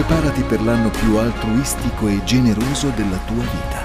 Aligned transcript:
Preparati 0.00 0.42
per 0.44 0.62
l'anno 0.62 0.88
più 0.88 1.16
altruistico 1.18 2.08
e 2.08 2.24
generoso 2.24 2.88
della 2.88 3.18
tua 3.26 3.42
vita. 3.42 3.84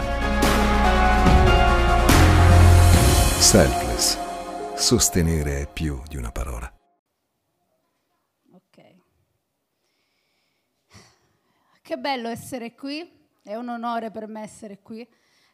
Selfless. 3.38 4.78
Sostenere 4.78 5.64
è 5.64 5.68
più 5.68 6.02
di 6.08 6.16
una 6.16 6.32
parola. 6.32 6.74
Ok. 8.54 8.96
Che 11.82 11.98
bello 11.98 12.30
essere 12.30 12.76
qui, 12.76 13.28
è 13.44 13.56
un 13.56 13.68
onore 13.68 14.10
per 14.10 14.28
me 14.28 14.42
essere 14.42 14.80
qui. 14.82 15.06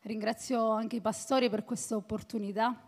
Ringrazio 0.02 0.70
anche 0.70 0.98
i 0.98 1.02
pastori 1.02 1.50
per 1.50 1.64
questa 1.64 1.96
opportunità. 1.96 2.88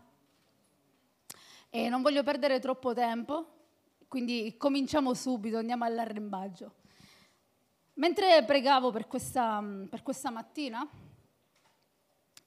E 1.70 1.88
non 1.88 2.02
voglio 2.02 2.22
perdere 2.22 2.60
troppo 2.60 2.94
tempo, 2.94 3.64
quindi 4.06 4.54
cominciamo 4.56 5.12
subito, 5.12 5.58
andiamo 5.58 5.84
all'arrembaggio. 5.84 6.74
Mentre 7.96 8.42
pregavo 8.44 8.90
per 8.90 9.06
questa, 9.06 9.62
per 9.88 10.02
questa 10.02 10.30
mattina, 10.30 10.84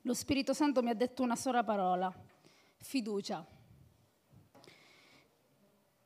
lo 0.01 0.13
Spirito 0.13 0.53
Santo 0.53 0.81
mi 0.81 0.89
ha 0.89 0.93
detto 0.93 1.23
una 1.23 1.37
sola 1.37 1.63
parola, 1.63 2.13
fiducia. 2.75 3.45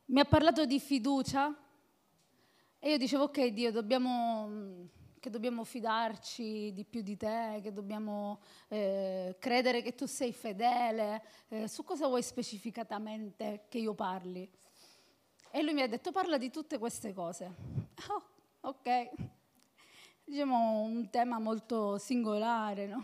Mi 0.06 0.20
ha 0.20 0.26
parlato 0.26 0.66
di 0.66 0.80
fiducia 0.80 1.56
e 2.78 2.90
io 2.92 2.98
dicevo, 2.98 3.24
ok 3.24 3.46
Dio, 3.48 3.72
dobbiamo, 3.72 4.88
che 5.20 5.32
dobbiamo 5.32 5.64
fidarci 5.64 6.72
di 6.72 6.84
più 6.84 7.02
di 7.02 7.18
te, 7.18 7.62
che 7.64 7.74
dobbiamo 7.74 8.42
eh, 8.68 9.38
credere 9.40 9.82
che 9.82 9.96
tu 9.96 10.06
sei 10.06 10.34
fedele. 10.34 11.24
Eh, 11.48 11.68
su 11.68 11.84
cosa 11.84 12.06
vuoi 12.06 12.22
specificatamente 12.22 13.66
che 13.70 13.80
io 13.80 13.96
parli? 13.96 14.48
E 15.50 15.64
lui 15.64 15.74
mi 15.74 15.82
ha 15.82 15.88
detto, 15.88 16.12
parla 16.12 16.38
di 16.38 16.52
tutte 16.52 16.78
queste 16.78 17.12
cose. 17.12 17.90
Oh, 18.10 18.31
ok. 18.62 19.10
Diciamo 20.24 20.82
un 20.82 21.10
tema 21.10 21.40
molto 21.40 21.98
singolare, 21.98 22.88
no? 22.88 23.02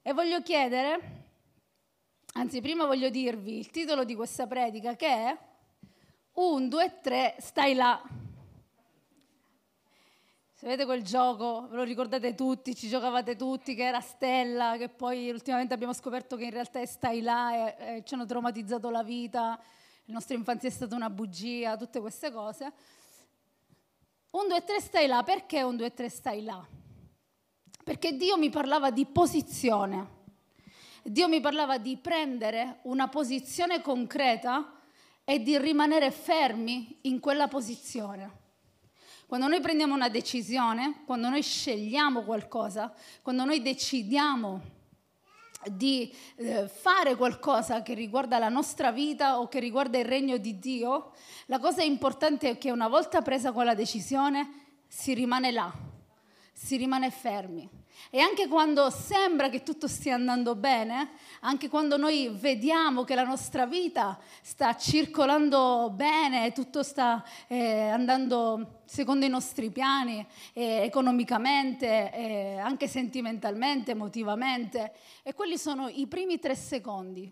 E 0.00 0.12
voglio 0.12 0.42
chiedere, 0.42 1.24
anzi 2.34 2.60
prima 2.60 2.86
voglio 2.86 3.08
dirvi 3.08 3.58
il 3.58 3.70
titolo 3.70 4.04
di 4.04 4.14
questa 4.14 4.46
predica 4.46 4.96
che 4.96 5.06
è 5.06 5.38
Un, 6.34 6.68
due, 6.68 7.00
tre, 7.02 7.36
stai 7.40 7.74
là. 7.74 8.02
Sapete 10.54 10.84
quel 10.86 11.02
gioco, 11.02 11.66
ve 11.68 11.76
lo 11.76 11.82
ricordate 11.82 12.34
tutti, 12.34 12.74
ci 12.74 12.88
giocavate 12.88 13.36
tutti, 13.36 13.74
che 13.74 13.84
era 13.84 14.00
Stella, 14.00 14.76
che 14.78 14.88
poi 14.88 15.28
ultimamente 15.28 15.74
abbiamo 15.74 15.92
scoperto 15.92 16.36
che 16.36 16.44
in 16.44 16.52
realtà 16.52 16.80
è 16.80 16.86
stai 16.86 17.20
là 17.20 17.74
e, 17.76 17.96
e 17.96 18.04
ci 18.04 18.14
hanno 18.14 18.24
traumatizzato 18.24 18.88
la 18.88 19.02
vita, 19.02 19.60
la 20.04 20.12
nostra 20.14 20.36
infanzia 20.36 20.68
è 20.68 20.72
stata 20.72 20.94
una 20.94 21.10
bugia, 21.10 21.76
tutte 21.76 22.00
queste 22.00 22.30
cose. 22.30 22.72
Un, 24.32 24.48
due, 24.48 24.64
tre, 24.64 24.80
stai 24.80 25.06
là. 25.06 25.22
Perché 25.22 25.62
un, 25.62 25.76
due, 25.76 25.92
tre, 25.92 26.08
stai 26.08 26.42
là? 26.42 26.66
Perché 27.84 28.16
Dio 28.16 28.38
mi 28.38 28.48
parlava 28.48 28.90
di 28.90 29.04
posizione. 29.04 30.20
Dio 31.02 31.28
mi 31.28 31.40
parlava 31.40 31.76
di 31.76 31.98
prendere 31.98 32.78
una 32.84 33.08
posizione 33.08 33.82
concreta 33.82 34.80
e 35.24 35.42
di 35.42 35.58
rimanere 35.58 36.10
fermi 36.10 36.98
in 37.02 37.20
quella 37.20 37.46
posizione. 37.46 38.40
Quando 39.26 39.48
noi 39.48 39.60
prendiamo 39.60 39.94
una 39.94 40.08
decisione, 40.08 41.02
quando 41.04 41.28
noi 41.28 41.42
scegliamo 41.42 42.22
qualcosa, 42.22 42.94
quando 43.20 43.44
noi 43.44 43.60
decidiamo 43.60 44.60
di 45.70 46.12
eh, 46.36 46.68
fare 46.68 47.14
qualcosa 47.16 47.82
che 47.82 47.94
riguarda 47.94 48.38
la 48.38 48.48
nostra 48.48 48.90
vita 48.92 49.38
o 49.40 49.48
che 49.48 49.60
riguarda 49.60 49.98
il 49.98 50.04
regno 50.04 50.36
di 50.36 50.58
Dio, 50.58 51.12
la 51.46 51.58
cosa 51.58 51.82
importante 51.82 52.50
è 52.50 52.58
che 52.58 52.70
una 52.70 52.88
volta 52.88 53.22
presa 53.22 53.52
quella 53.52 53.74
decisione 53.74 54.80
si 54.88 55.14
rimane 55.14 55.50
là, 55.50 55.72
si 56.52 56.76
rimane 56.76 57.10
fermi. 57.10 57.81
E 58.10 58.20
anche 58.20 58.46
quando 58.46 58.90
sembra 58.90 59.48
che 59.48 59.62
tutto 59.62 59.88
stia 59.88 60.14
andando 60.14 60.54
bene, 60.54 61.12
anche 61.40 61.68
quando 61.68 61.96
noi 61.96 62.28
vediamo 62.30 63.04
che 63.04 63.14
la 63.14 63.24
nostra 63.24 63.64
vita 63.64 64.18
sta 64.42 64.76
circolando 64.76 65.90
bene, 65.94 66.52
tutto 66.52 66.82
sta 66.82 67.24
eh, 67.48 67.88
andando 67.88 68.82
secondo 68.84 69.24
i 69.24 69.30
nostri 69.30 69.70
piani, 69.70 70.26
eh, 70.52 70.82
economicamente, 70.82 72.12
eh, 72.12 72.58
anche 72.58 72.86
sentimentalmente, 72.86 73.92
emotivamente, 73.92 74.92
e 75.22 75.32
quelli 75.32 75.56
sono 75.56 75.88
i 75.88 76.06
primi 76.06 76.38
tre 76.38 76.54
secondi. 76.54 77.30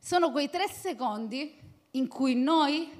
Sono 0.00 0.32
quei 0.32 0.50
tre 0.50 0.68
secondi 0.68 1.56
in 1.92 2.08
cui 2.08 2.34
noi 2.34 2.90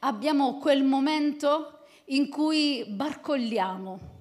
abbiamo 0.00 0.56
quel 0.56 0.84
momento 0.84 1.80
in 2.06 2.30
cui 2.30 2.84
barcolliamo 2.88 4.12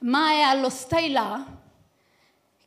ma 0.00 0.30
è 0.30 0.40
allo 0.40 0.70
stai 0.70 1.10
là 1.10 1.56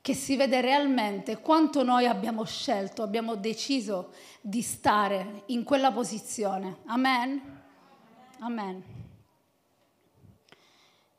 che 0.02 0.14
si 0.16 0.36
vede 0.36 0.62
realmente 0.62 1.40
quanto 1.40 1.84
noi 1.84 2.08
abbiamo 2.08 2.44
scelto, 2.44 3.04
abbiamo 3.04 3.36
deciso 3.36 4.14
di 4.42 4.62
stare 4.64 5.44
in 5.48 5.64
quella 5.64 5.92
posizione. 5.92 6.80
Amen? 6.86 7.60
Amen. 8.40 8.84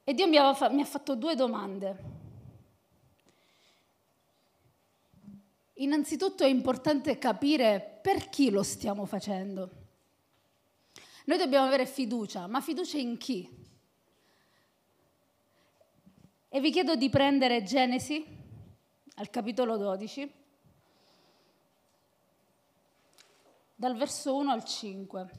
E 0.02 0.14
Dio 0.14 0.26
mi, 0.26 0.36
ha 0.36 0.52
fatto 0.84 1.14
due 1.14 1.36
domande. 1.36 2.20
Innanzitutto 5.74 6.42
è 6.42 6.48
importante 6.48 7.18
capire 7.18 8.00
per 8.02 8.28
chi 8.28 8.50
lo 8.50 8.64
stiamo 8.64 9.06
facendo. 9.06 9.70
Noi 11.26 11.38
dobbiamo 11.38 11.66
avere 11.66 11.86
fiducia, 11.86 12.48
ma 12.48 12.60
fiducia 12.60 12.98
in 12.98 13.16
chi? 13.16 13.61
E 16.54 16.60
vi 16.60 16.70
chiedo 16.70 16.96
di 16.96 17.08
prendere 17.08 17.62
Genesi 17.62 18.22
al 19.14 19.30
capitolo 19.30 19.78
12, 19.78 20.32
dal 23.74 23.96
verso 23.96 24.36
1 24.36 24.52
al 24.52 24.62
5. 24.62 25.30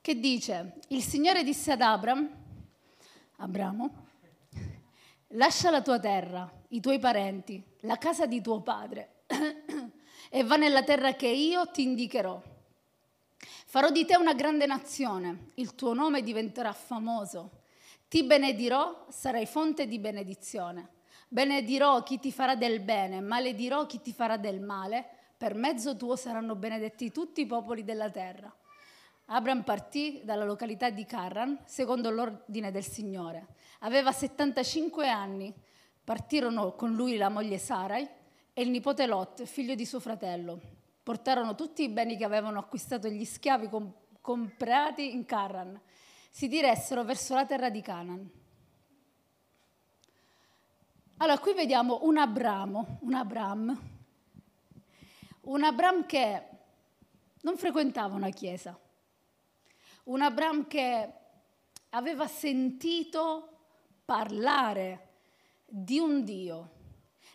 Che 0.00 0.18
dice, 0.18 0.80
il 0.88 1.02
Signore 1.04 1.44
disse 1.44 1.70
ad 1.70 1.82
Abram, 1.82 2.28
Abramo, 3.36 4.06
lascia 5.28 5.70
la 5.70 5.80
tua 5.80 6.00
terra, 6.00 6.52
i 6.70 6.80
tuoi 6.80 6.98
parenti, 6.98 7.64
la 7.82 7.98
casa 7.98 8.26
di 8.26 8.40
tuo 8.40 8.62
padre 8.62 9.26
e 10.28 10.42
va 10.42 10.56
nella 10.56 10.82
terra 10.82 11.14
che 11.14 11.28
io 11.28 11.70
ti 11.70 11.84
indicherò 11.84 12.53
Farò 13.66 13.90
di 13.90 14.04
te 14.04 14.16
una 14.16 14.34
grande 14.34 14.66
nazione, 14.66 15.50
il 15.54 15.74
tuo 15.74 15.94
nome 15.94 16.22
diventerà 16.22 16.72
famoso. 16.72 17.62
Ti 18.08 18.24
benedirò, 18.24 19.06
sarai 19.08 19.46
fonte 19.46 19.86
di 19.86 19.98
benedizione. 19.98 20.90
Benedirò 21.28 22.02
chi 22.02 22.18
ti 22.20 22.30
farà 22.30 22.54
del 22.54 22.80
bene, 22.80 23.20
maledirò 23.20 23.86
chi 23.86 24.00
ti 24.00 24.12
farà 24.12 24.36
del 24.36 24.60
male. 24.60 25.04
Per 25.36 25.54
mezzo 25.54 25.96
tuo 25.96 26.14
saranno 26.14 26.54
benedetti 26.54 27.10
tutti 27.10 27.40
i 27.40 27.46
popoli 27.46 27.82
della 27.82 28.10
terra. 28.10 28.54
Abram 29.26 29.62
partì 29.62 30.20
dalla 30.22 30.44
località 30.44 30.90
di 30.90 31.04
Carran 31.06 31.58
secondo 31.64 32.10
l'ordine 32.10 32.70
del 32.70 32.84
Signore. 32.84 33.48
Aveva 33.80 34.12
75 34.12 35.08
anni. 35.08 35.52
Partirono 36.04 36.74
con 36.74 36.92
lui 36.92 37.16
la 37.16 37.30
moglie 37.30 37.58
Sarai 37.58 38.06
e 38.52 38.62
il 38.62 38.68
nipote 38.68 39.06
Lot, 39.06 39.44
figlio 39.44 39.74
di 39.74 39.86
suo 39.86 40.00
fratello 40.00 40.82
portarono 41.04 41.54
tutti 41.54 41.82
i 41.82 41.90
beni 41.90 42.16
che 42.16 42.24
avevano 42.24 42.58
acquistato 42.58 43.08
gli 43.08 43.26
schiavi 43.26 43.68
com- 43.68 43.92
comprati 44.22 45.12
in 45.12 45.26
Carran. 45.26 45.78
Si 46.30 46.48
diressero 46.48 47.04
verso 47.04 47.34
la 47.34 47.44
terra 47.44 47.68
di 47.68 47.82
Canaan. 47.82 48.30
Allora, 51.18 51.38
qui 51.38 51.52
vediamo 51.52 52.00
un 52.02 52.16
Abramo, 52.16 52.98
un 53.02 53.14
Abram, 53.14 53.80
un 55.42 55.62
Abram 55.62 56.06
che 56.06 56.48
non 57.42 57.56
frequentava 57.58 58.14
una 58.14 58.30
chiesa, 58.30 58.76
un 60.04 60.22
Abram 60.22 60.66
che 60.66 61.12
aveva 61.90 62.26
sentito 62.26 63.58
parlare 64.06 65.12
di 65.66 65.98
un 65.98 66.24
Dio, 66.24 66.70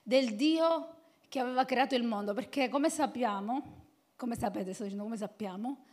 del 0.04 0.36
Dio 0.36 0.99
che 1.30 1.40
aveva 1.40 1.64
creato 1.64 1.96
il 1.96 2.04
mondo, 2.04 2.34
perché 2.34 2.68
come 2.68 2.90
sappiamo, 2.90 3.78
come 4.16 4.36
sapete, 4.36 4.74
sto 4.74 4.84
dicendo 4.84 5.04
come 5.04 5.18
sappiamo, 5.18 5.86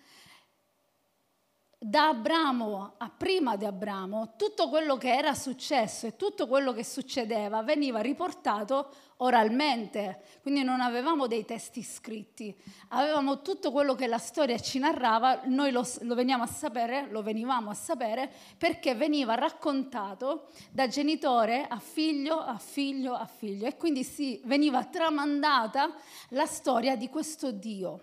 da 1.79 2.09
Abramo 2.09 2.95
a 2.97 3.11
prima 3.11 3.55
di 3.57 3.67
Abramo, 3.67 4.35
tutto 4.37 4.69
quello 4.71 4.97
che 4.97 5.15
era 5.15 5.35
successo 5.35 6.07
e 6.07 6.17
tutto 6.17 6.49
quello 6.49 6.73
che 6.73 6.83
succedeva 6.83 7.63
veniva 7.63 8.01
riportato 8.01 8.93
oralmente, 9.19 10.23
quindi 10.43 10.63
non 10.63 10.81
avevamo 10.81 11.27
dei 11.27 11.45
testi 11.45 11.83
scritti, 11.83 12.55
avevamo 12.89 13.41
tutto 13.41 13.73
quello 13.73 13.95
che 13.95 14.07
la 14.07 14.19
storia 14.19 14.59
ci 14.59 14.79
narrava, 14.79 15.43
noi 15.45 15.71
lo, 15.71 15.87
lo 16.01 16.15
veniamo 16.15 16.43
a 16.43 16.47
sapere, 16.47 17.09
lo 17.11 17.23
venivamo 17.23 17.71
a 17.71 17.75
sapere 17.75 18.31
perché 18.59 18.95
veniva 18.95 19.35
raccontato 19.35 20.49
da 20.71 20.87
genitore 20.87 21.67
a 21.67 21.79
figlio, 21.79 22.39
a 22.39 22.59
figlio, 22.59 23.15
a 23.15 23.27
figlio. 23.27 23.67
E 23.67 23.77
quindi 23.77 24.05
si 24.05 24.41
veniva 24.45 24.85
tramandata 24.85 25.95
la 26.31 26.47
storia 26.47 26.97
di 26.97 27.09
questo 27.09 27.53
Dio. 27.53 28.01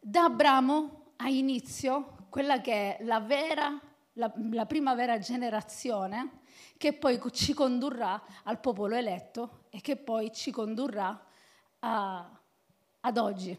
Da 0.00 0.24
Abramo 0.24 1.12
ha 1.16 1.28
inizio 1.28 2.26
quella 2.30 2.60
che 2.60 2.96
è 2.96 3.04
la 3.04 3.20
vera, 3.20 3.78
la, 4.14 4.32
la 4.50 4.66
prima 4.66 4.94
vera 4.94 5.18
generazione 5.18 6.40
che 6.82 6.92
poi 6.92 7.20
ci 7.30 7.54
condurrà 7.54 8.20
al 8.42 8.58
popolo 8.58 8.96
eletto 8.96 9.66
e 9.70 9.80
che 9.80 9.94
poi 9.94 10.32
ci 10.32 10.50
condurrà 10.50 11.24
a, 11.78 12.40
ad 12.98 13.16
oggi, 13.18 13.56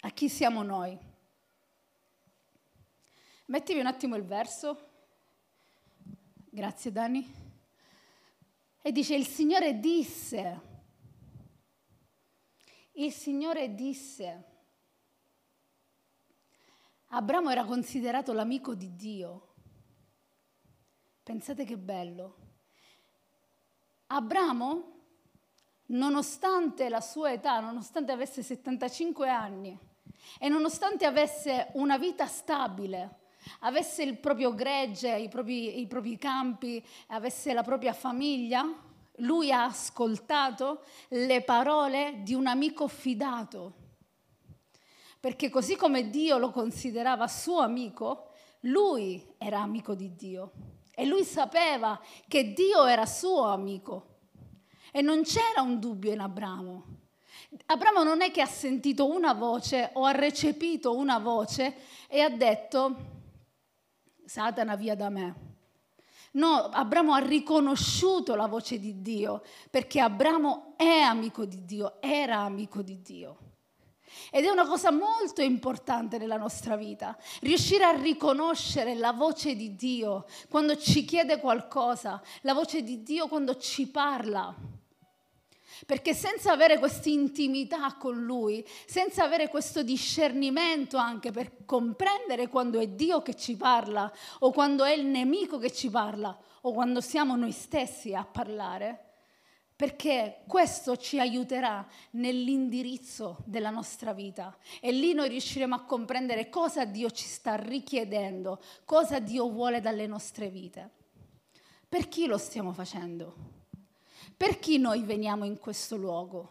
a 0.00 0.10
chi 0.10 0.28
siamo 0.28 0.62
noi. 0.62 0.98
Mettimi 3.46 3.80
un 3.80 3.86
attimo 3.86 4.16
il 4.16 4.22
verso. 4.22 4.90
Grazie 6.50 6.92
Dani. 6.92 7.34
E 8.82 8.92
dice, 8.92 9.14
il 9.14 9.26
Signore 9.26 9.80
disse, 9.80 10.60
il 12.92 13.12
Signore 13.12 13.74
disse, 13.74 14.44
Abramo 17.06 17.48
era 17.48 17.64
considerato 17.64 18.34
l'amico 18.34 18.74
di 18.74 18.94
Dio. 18.94 19.54
Pensate 21.22 21.64
che 21.64 21.78
bello. 21.78 22.47
Abramo, 24.10 24.92
nonostante 25.86 26.88
la 26.88 27.02
sua 27.02 27.32
età, 27.32 27.60
nonostante 27.60 28.10
avesse 28.10 28.42
75 28.42 29.28
anni 29.28 29.78
e 30.38 30.48
nonostante 30.48 31.04
avesse 31.04 31.68
una 31.74 31.98
vita 31.98 32.26
stabile, 32.26 33.18
avesse 33.60 34.02
il 34.02 34.16
proprio 34.16 34.54
gregge, 34.54 35.14
i 35.14 35.28
propri, 35.28 35.78
i 35.80 35.86
propri 35.86 36.16
campi, 36.16 36.82
avesse 37.08 37.52
la 37.52 37.62
propria 37.62 37.92
famiglia, 37.92 38.66
lui 39.16 39.52
ha 39.52 39.64
ascoltato 39.64 40.84
le 41.08 41.42
parole 41.42 42.20
di 42.22 42.32
un 42.32 42.46
amico 42.46 42.88
fidato. 42.88 43.74
Perché 45.20 45.50
così 45.50 45.76
come 45.76 46.08
Dio 46.08 46.38
lo 46.38 46.50
considerava 46.50 47.28
suo 47.28 47.60
amico, 47.60 48.30
lui 48.60 49.34
era 49.36 49.60
amico 49.60 49.94
di 49.94 50.14
Dio 50.14 50.52
e 50.98 51.06
lui 51.06 51.22
sapeva 51.22 52.00
che 52.26 52.52
Dio 52.52 52.84
era 52.84 53.06
suo 53.06 53.44
amico 53.44 54.16
e 54.90 55.00
non 55.00 55.22
c'era 55.22 55.62
un 55.62 55.78
dubbio 55.78 56.10
in 56.10 56.18
Abramo. 56.18 56.86
Abramo 57.66 58.02
non 58.02 58.20
è 58.20 58.32
che 58.32 58.40
ha 58.40 58.46
sentito 58.46 59.08
una 59.08 59.32
voce 59.32 59.90
o 59.92 60.06
ha 60.06 60.10
recepito 60.10 60.96
una 60.96 61.18
voce 61.20 61.76
e 62.08 62.20
ha 62.20 62.28
detto 62.28 62.96
Satana 64.24 64.74
via 64.74 64.96
da 64.96 65.08
me. 65.08 65.46
No, 66.32 66.64
Abramo 66.64 67.14
ha 67.14 67.20
riconosciuto 67.20 68.34
la 68.34 68.48
voce 68.48 68.80
di 68.80 69.00
Dio 69.00 69.44
perché 69.70 70.00
Abramo 70.00 70.72
è 70.76 70.98
amico 70.98 71.44
di 71.44 71.64
Dio, 71.64 72.02
era 72.02 72.38
amico 72.38 72.82
di 72.82 73.00
Dio. 73.00 73.38
Ed 74.30 74.44
è 74.44 74.50
una 74.50 74.66
cosa 74.66 74.90
molto 74.90 75.42
importante 75.42 76.18
nella 76.18 76.36
nostra 76.36 76.76
vita, 76.76 77.16
riuscire 77.40 77.84
a 77.84 77.90
riconoscere 77.90 78.94
la 78.94 79.12
voce 79.12 79.54
di 79.54 79.74
Dio 79.74 80.26
quando 80.48 80.76
ci 80.76 81.04
chiede 81.04 81.38
qualcosa, 81.38 82.20
la 82.42 82.54
voce 82.54 82.82
di 82.82 83.02
Dio 83.02 83.28
quando 83.28 83.56
ci 83.56 83.88
parla. 83.88 84.54
Perché 85.86 86.12
senza 86.12 86.50
avere 86.50 86.78
questa 86.78 87.08
intimità 87.08 87.94
con 87.94 88.20
Lui, 88.20 88.66
senza 88.84 89.22
avere 89.22 89.48
questo 89.48 89.82
discernimento 89.82 90.96
anche 90.96 91.30
per 91.30 91.64
comprendere 91.64 92.48
quando 92.48 92.80
è 92.80 92.88
Dio 92.88 93.22
che 93.22 93.34
ci 93.34 93.56
parla 93.56 94.12
o 94.40 94.50
quando 94.50 94.84
è 94.84 94.92
il 94.92 95.06
nemico 95.06 95.58
che 95.58 95.72
ci 95.72 95.88
parla 95.88 96.36
o 96.62 96.72
quando 96.72 97.00
siamo 97.00 97.36
noi 97.36 97.52
stessi 97.52 98.12
a 98.12 98.24
parlare, 98.24 99.07
perché 99.78 100.40
questo 100.48 100.96
ci 100.96 101.20
aiuterà 101.20 101.86
nell'indirizzo 102.10 103.44
della 103.44 103.70
nostra 103.70 104.12
vita 104.12 104.58
e 104.80 104.90
lì 104.90 105.12
noi 105.12 105.28
riusciremo 105.28 105.72
a 105.72 105.84
comprendere 105.84 106.48
cosa 106.48 106.84
Dio 106.84 107.12
ci 107.12 107.28
sta 107.28 107.54
richiedendo, 107.54 108.60
cosa 108.84 109.20
Dio 109.20 109.48
vuole 109.48 109.80
dalle 109.80 110.08
nostre 110.08 110.50
vite. 110.50 110.90
Per 111.88 112.08
chi 112.08 112.26
lo 112.26 112.38
stiamo 112.38 112.72
facendo? 112.72 113.36
Per 114.36 114.58
chi 114.58 114.78
noi 114.78 115.04
veniamo 115.04 115.44
in 115.44 115.60
questo 115.60 115.94
luogo? 115.94 116.50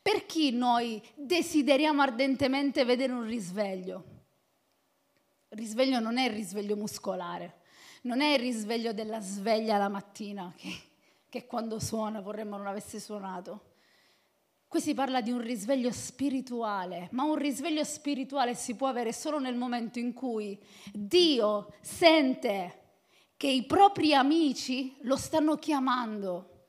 Per 0.00 0.24
chi 0.24 0.50
noi 0.50 1.06
desideriamo 1.14 2.00
ardentemente 2.00 2.86
vedere 2.86 3.12
un 3.12 3.26
risveglio? 3.26 4.04
Il 5.50 5.58
risveglio 5.58 6.00
non 6.00 6.16
è 6.16 6.24
il 6.24 6.32
risveglio 6.32 6.74
muscolare, 6.74 7.60
non 8.04 8.22
è 8.22 8.32
il 8.32 8.38
risveglio 8.38 8.94
della 8.94 9.20
sveglia 9.20 9.76
la 9.76 9.90
mattina 9.90 10.50
che 10.56 10.85
che 11.36 11.46
quando 11.46 11.78
suona 11.78 12.20
vorremmo 12.20 12.56
non 12.56 12.66
avesse 12.66 12.98
suonato. 12.98 13.74
Qui 14.66 14.80
si 14.80 14.94
parla 14.94 15.20
di 15.20 15.30
un 15.30 15.40
risveglio 15.40 15.92
spirituale, 15.92 17.08
ma 17.12 17.24
un 17.24 17.36
risveglio 17.36 17.84
spirituale 17.84 18.54
si 18.54 18.74
può 18.74 18.88
avere 18.88 19.12
solo 19.12 19.38
nel 19.38 19.54
momento 19.54 19.98
in 19.98 20.12
cui 20.12 20.58
Dio 20.92 21.74
sente 21.82 22.84
che 23.36 23.48
i 23.48 23.64
propri 23.64 24.14
amici 24.14 24.96
lo 25.02 25.16
stanno 25.16 25.56
chiamando. 25.56 26.64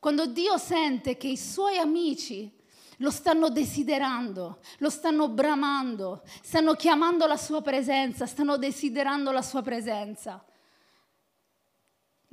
Quando 0.00 0.26
Dio 0.26 0.58
sente 0.58 1.16
che 1.16 1.28
i 1.28 1.36
suoi 1.36 1.78
amici 1.78 2.52
lo 2.98 3.10
stanno 3.10 3.48
desiderando, 3.48 4.58
lo 4.78 4.90
stanno 4.90 5.28
bramando, 5.28 6.22
stanno 6.42 6.74
chiamando 6.74 7.26
la 7.26 7.36
sua 7.36 7.62
presenza, 7.62 8.26
stanno 8.26 8.56
desiderando 8.56 9.30
la 9.30 9.42
sua 9.42 9.62
presenza. 9.62 10.44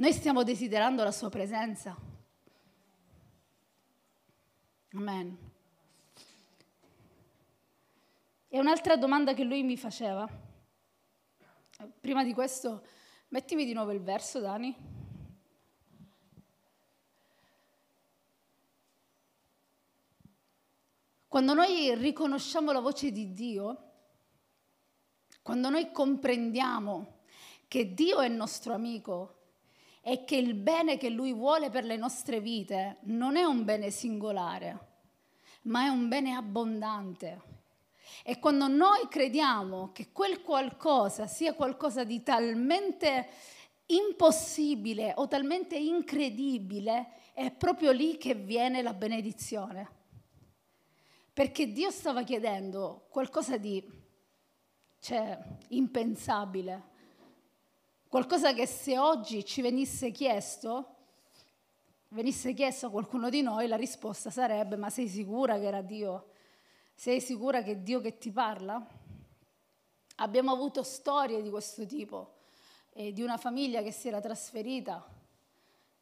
Noi 0.02 0.14
stiamo 0.14 0.42
desiderando 0.42 1.04
la 1.04 1.12
sua 1.12 1.30
presenza. 1.30 1.96
Amen. 4.94 5.38
E 8.48 8.60
un'altra 8.60 8.98
domanda 8.98 9.36
che 9.36 9.44
lui 9.44 9.62
mi 9.62 9.78
faceva, 9.78 10.28
prima 12.00 12.24
di 12.24 12.34
questo, 12.34 12.84
mettimi 13.28 13.64
di 13.64 13.74
nuovo 13.74 13.92
il 13.92 14.02
verso, 14.02 14.40
Dani. 14.40 14.76
Quando 21.28 21.54
noi 21.54 21.94
riconosciamo 21.94 22.72
la 22.72 22.80
voce 22.80 23.12
di 23.12 23.34
Dio, 23.34 23.92
quando 25.44 25.70
noi 25.70 25.92
comprendiamo 25.92 27.20
che 27.68 27.94
Dio 27.94 28.20
è 28.20 28.28
nostro 28.30 28.74
amico, 28.74 29.36
è 30.02 30.26
che 30.26 30.36
il 30.36 30.56
bene 30.56 30.98
che 30.98 31.10
Lui 31.10 31.32
vuole 31.32 31.70
per 31.70 31.86
le 31.86 31.96
nostre 31.96 32.42
vite 32.42 32.98
non 33.02 33.38
è 33.38 33.44
un 33.44 33.64
bene 33.64 33.92
singolare, 33.92 34.88
ma 35.64 35.86
è 35.86 35.88
un 35.90 36.08
bene 36.08 36.34
abbondante. 36.34 37.50
E 38.24 38.40
quando 38.40 38.68
noi 38.68 39.08
crediamo 39.08 39.92
che 39.92 40.12
quel 40.12 40.42
qualcosa 40.42 41.28
sia 41.28 41.54
qualcosa 41.54 42.04
di 42.04 42.24
talmente 42.24 43.30
impossibile 43.86 45.14
o 45.18 45.28
talmente 45.28 45.78
incredibile, 45.78 47.14
è 47.34 47.52
proprio 47.52 47.92
lì 47.92 48.18
che 48.18 48.34
viene 48.34 48.82
la 48.82 48.94
benedizione. 48.94 50.00
Perché 51.32 51.72
Dio 51.72 51.92
stava 51.92 52.24
chiedendo 52.24 53.06
qualcosa 53.10 53.58
di 53.58 53.84
cioè, 55.00 55.38
impensabile 55.70 56.90
Qualcosa 58.12 58.54
che 58.54 58.68
se 58.68 58.98
oggi 58.98 59.46
ci 59.46 59.62
venisse 59.62 60.12
chiesto, 60.12 60.96
venisse 62.10 62.52
chiesto 62.52 62.88
a 62.88 62.90
qualcuno 62.90 63.30
di 63.30 63.42
noi, 63.42 63.68
la 63.68 63.78
risposta 63.78 64.30
sarebbe 64.30 64.76
ma 64.76 64.90
sei 64.90 65.08
sicura 65.08 65.58
che 65.58 65.64
era 65.64 65.82
Dio? 65.82 66.32
Sei 66.94 67.22
sicura 67.22 67.64
che 67.64 67.72
è 67.72 67.78
Dio 67.78 68.02
che 68.02 68.18
ti 68.18 68.30
parla? 68.30 68.86
Abbiamo 70.16 70.52
avuto 70.52 70.84
storie 70.84 71.42
di 71.42 71.50
questo 71.50 71.86
tipo, 71.86 72.40
eh, 72.92 73.14
di 73.14 73.22
una 73.22 73.38
famiglia 73.38 73.82
che 73.82 73.94
si 73.94 74.10
era 74.10 74.20
trasferita 74.20 75.08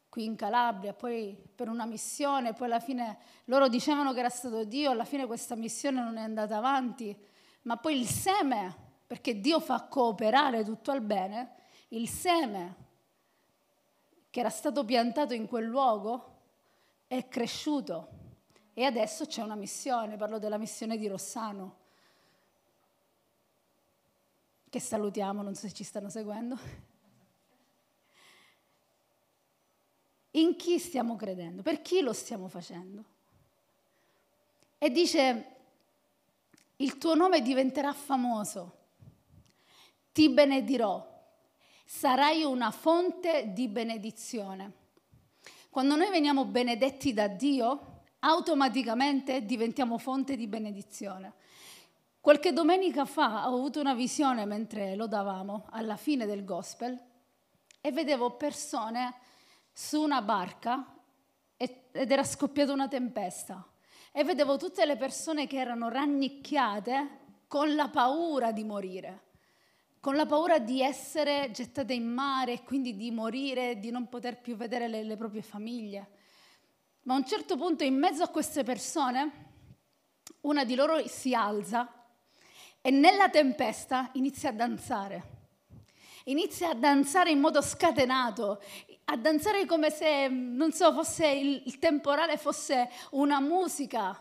qui 0.08 0.24
in 0.24 0.34
Calabria, 0.34 0.92
poi 0.92 1.40
per 1.54 1.68
una 1.68 1.86
missione, 1.86 2.54
poi 2.54 2.66
alla 2.66 2.80
fine 2.80 3.18
loro 3.44 3.68
dicevano 3.68 4.12
che 4.12 4.18
era 4.18 4.30
stato 4.30 4.64
Dio, 4.64 4.90
alla 4.90 5.04
fine 5.04 5.26
questa 5.26 5.54
missione 5.54 6.02
non 6.02 6.16
è 6.16 6.22
andata 6.22 6.56
avanti, 6.56 7.16
ma 7.62 7.76
poi 7.76 8.00
il 8.00 8.08
seme, 8.08 8.74
perché 9.06 9.38
Dio 9.38 9.60
fa 9.60 9.82
cooperare 9.82 10.64
tutto 10.64 10.90
al 10.90 11.02
bene, 11.02 11.58
il 11.90 12.08
seme 12.08 12.88
che 14.30 14.40
era 14.40 14.50
stato 14.50 14.84
piantato 14.84 15.34
in 15.34 15.46
quel 15.46 15.64
luogo 15.64 16.38
è 17.06 17.28
cresciuto 17.28 18.18
e 18.74 18.84
adesso 18.84 19.26
c'è 19.26 19.42
una 19.42 19.56
missione, 19.56 20.16
parlo 20.16 20.38
della 20.38 20.58
missione 20.58 20.96
di 20.96 21.06
Rossano. 21.06 21.78
che 24.70 24.80
salutiamo, 24.80 25.42
non 25.42 25.54
so 25.56 25.66
se 25.66 25.74
ci 25.74 25.82
stanno 25.82 26.08
seguendo. 26.08 26.56
In 30.32 30.54
chi 30.54 30.78
stiamo 30.78 31.16
credendo? 31.16 31.60
Per 31.62 31.82
chi 31.82 32.00
lo 32.00 32.12
stiamo 32.12 32.46
facendo? 32.46 33.04
E 34.78 34.90
dice, 34.90 35.56
il 36.76 36.98
tuo 36.98 37.16
nome 37.16 37.42
diventerà 37.42 37.92
famoso, 37.92 38.76
ti 40.12 40.30
benedirò, 40.30 41.09
sarai 41.92 42.44
una 42.44 42.70
fonte 42.70 43.52
di 43.52 43.66
benedizione. 43.66 44.72
Quando 45.68 45.96
noi 45.96 46.08
veniamo 46.08 46.44
benedetti 46.44 47.12
da 47.12 47.26
Dio, 47.26 48.02
automaticamente 48.20 49.44
diventiamo 49.44 49.98
fonte 49.98 50.36
di 50.36 50.46
benedizione. 50.46 51.34
Qualche 52.20 52.52
domenica 52.52 53.04
fa 53.06 53.50
ho 53.50 53.56
avuto 53.56 53.80
una 53.80 53.94
visione 53.94 54.44
mentre 54.44 54.94
lo 54.94 55.08
davamo 55.08 55.66
alla 55.70 55.96
fine 55.96 56.26
del 56.26 56.44
gospel 56.44 56.96
e 57.80 57.90
vedevo 57.90 58.36
persone 58.36 59.14
su 59.72 60.00
una 60.00 60.22
barca 60.22 60.94
ed 61.56 61.72
era 61.92 62.22
scoppiata 62.22 62.72
una 62.72 62.88
tempesta 62.88 63.66
e 64.12 64.22
vedevo 64.22 64.56
tutte 64.56 64.86
le 64.86 64.96
persone 64.96 65.48
che 65.48 65.58
erano 65.58 65.88
rannicchiate 65.88 67.18
con 67.48 67.74
la 67.74 67.88
paura 67.88 68.52
di 68.52 68.62
morire, 68.62 69.29
con 70.00 70.16
la 70.16 70.24
paura 70.24 70.58
di 70.58 70.80
essere 70.80 71.50
gettate 71.52 71.92
in 71.92 72.06
mare 72.06 72.54
e 72.54 72.62
quindi 72.62 72.96
di 72.96 73.10
morire, 73.10 73.78
di 73.78 73.90
non 73.90 74.08
poter 74.08 74.40
più 74.40 74.56
vedere 74.56 74.88
le, 74.88 75.04
le 75.04 75.16
proprie 75.16 75.42
famiglie. 75.42 76.08
Ma 77.02 77.14
a 77.14 77.18
un 77.18 77.26
certo 77.26 77.56
punto 77.56 77.84
in 77.84 77.98
mezzo 77.98 78.22
a 78.22 78.28
queste 78.28 78.62
persone 78.62 79.48
una 80.42 80.64
di 80.64 80.74
loro 80.74 81.06
si 81.06 81.34
alza 81.34 81.86
e 82.80 82.90
nella 82.90 83.28
tempesta 83.28 84.08
inizia 84.14 84.48
a 84.48 84.52
danzare. 84.52 85.38
Inizia 86.24 86.70
a 86.70 86.74
danzare 86.74 87.30
in 87.30 87.40
modo 87.40 87.60
scatenato, 87.60 88.62
a 89.04 89.16
danzare 89.16 89.66
come 89.66 89.90
se, 89.90 90.28
non 90.28 90.72
so, 90.72 90.92
fosse 90.92 91.26
il, 91.28 91.62
il 91.66 91.78
temporale 91.78 92.38
fosse 92.38 92.88
una 93.10 93.40
musica. 93.40 94.18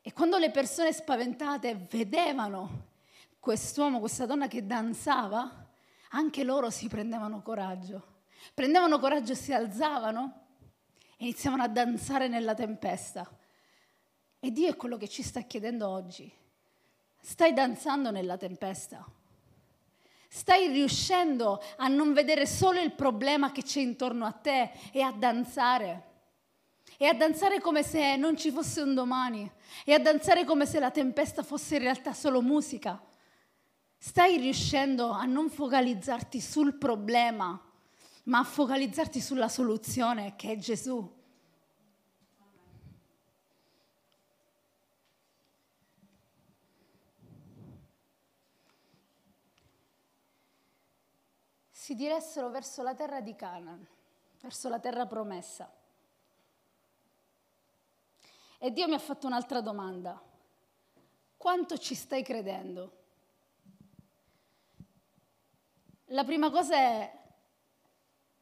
E 0.00 0.12
quando 0.12 0.38
le 0.38 0.50
persone 0.50 0.92
spaventate 0.92 1.86
vedevano 1.88 2.87
quest'uomo, 3.40 4.00
questa 4.00 4.26
donna 4.26 4.48
che 4.48 4.66
danzava, 4.66 5.66
anche 6.10 6.44
loro 6.44 6.70
si 6.70 6.88
prendevano 6.88 7.42
coraggio. 7.42 8.16
Prendevano 8.54 8.98
coraggio 8.98 9.32
e 9.32 9.36
si 9.36 9.52
alzavano 9.52 10.46
e 11.16 11.24
iniziavano 11.24 11.62
a 11.62 11.68
danzare 11.68 12.28
nella 12.28 12.54
tempesta. 12.54 13.28
E 14.40 14.52
Dio 14.52 14.68
è 14.68 14.76
quello 14.76 14.96
che 14.96 15.08
ci 15.08 15.22
sta 15.22 15.40
chiedendo 15.42 15.88
oggi. 15.88 16.32
Stai 17.20 17.52
danzando 17.52 18.10
nella 18.10 18.36
tempesta. 18.36 19.04
Stai 20.28 20.68
riuscendo 20.68 21.60
a 21.76 21.88
non 21.88 22.12
vedere 22.12 22.46
solo 22.46 22.80
il 22.80 22.92
problema 22.92 23.50
che 23.50 23.62
c'è 23.62 23.80
intorno 23.80 24.24
a 24.26 24.32
te 24.32 24.70
e 24.92 25.00
a 25.00 25.10
danzare. 25.10 26.04
E 26.96 27.06
a 27.06 27.14
danzare 27.14 27.60
come 27.60 27.82
se 27.82 28.16
non 28.16 28.36
ci 28.36 28.50
fosse 28.50 28.80
un 28.80 28.94
domani. 28.94 29.50
E 29.84 29.92
a 29.92 29.98
danzare 29.98 30.44
come 30.44 30.66
se 30.66 30.78
la 30.78 30.90
tempesta 30.90 31.42
fosse 31.42 31.76
in 31.76 31.82
realtà 31.82 32.12
solo 32.12 32.40
musica. 32.40 33.02
Stai 33.98 34.38
riuscendo 34.38 35.10
a 35.10 35.24
non 35.24 35.50
focalizzarti 35.50 36.40
sul 36.40 36.74
problema, 36.74 37.60
ma 38.24 38.38
a 38.38 38.44
focalizzarti 38.44 39.20
sulla 39.20 39.48
soluzione 39.48 40.36
che 40.36 40.52
è 40.52 40.56
Gesù. 40.56 41.16
si 51.88 51.94
diressero 51.94 52.50
verso 52.50 52.82
la 52.82 52.94
terra 52.94 53.22
di 53.22 53.34
Canaan, 53.34 53.82
verso 54.42 54.68
la 54.68 54.78
terra 54.78 55.06
promessa. 55.06 55.72
E 58.58 58.70
Dio 58.70 58.86
mi 58.86 58.92
ha 58.92 58.98
fatto 58.98 59.26
un'altra 59.26 59.62
domanda. 59.62 60.20
Quanto 61.38 61.78
ci 61.78 61.94
stai 61.94 62.22
credendo? 62.22 62.97
La 66.12 66.24
prima 66.24 66.50
cosa 66.50 66.74
è, 66.74 67.18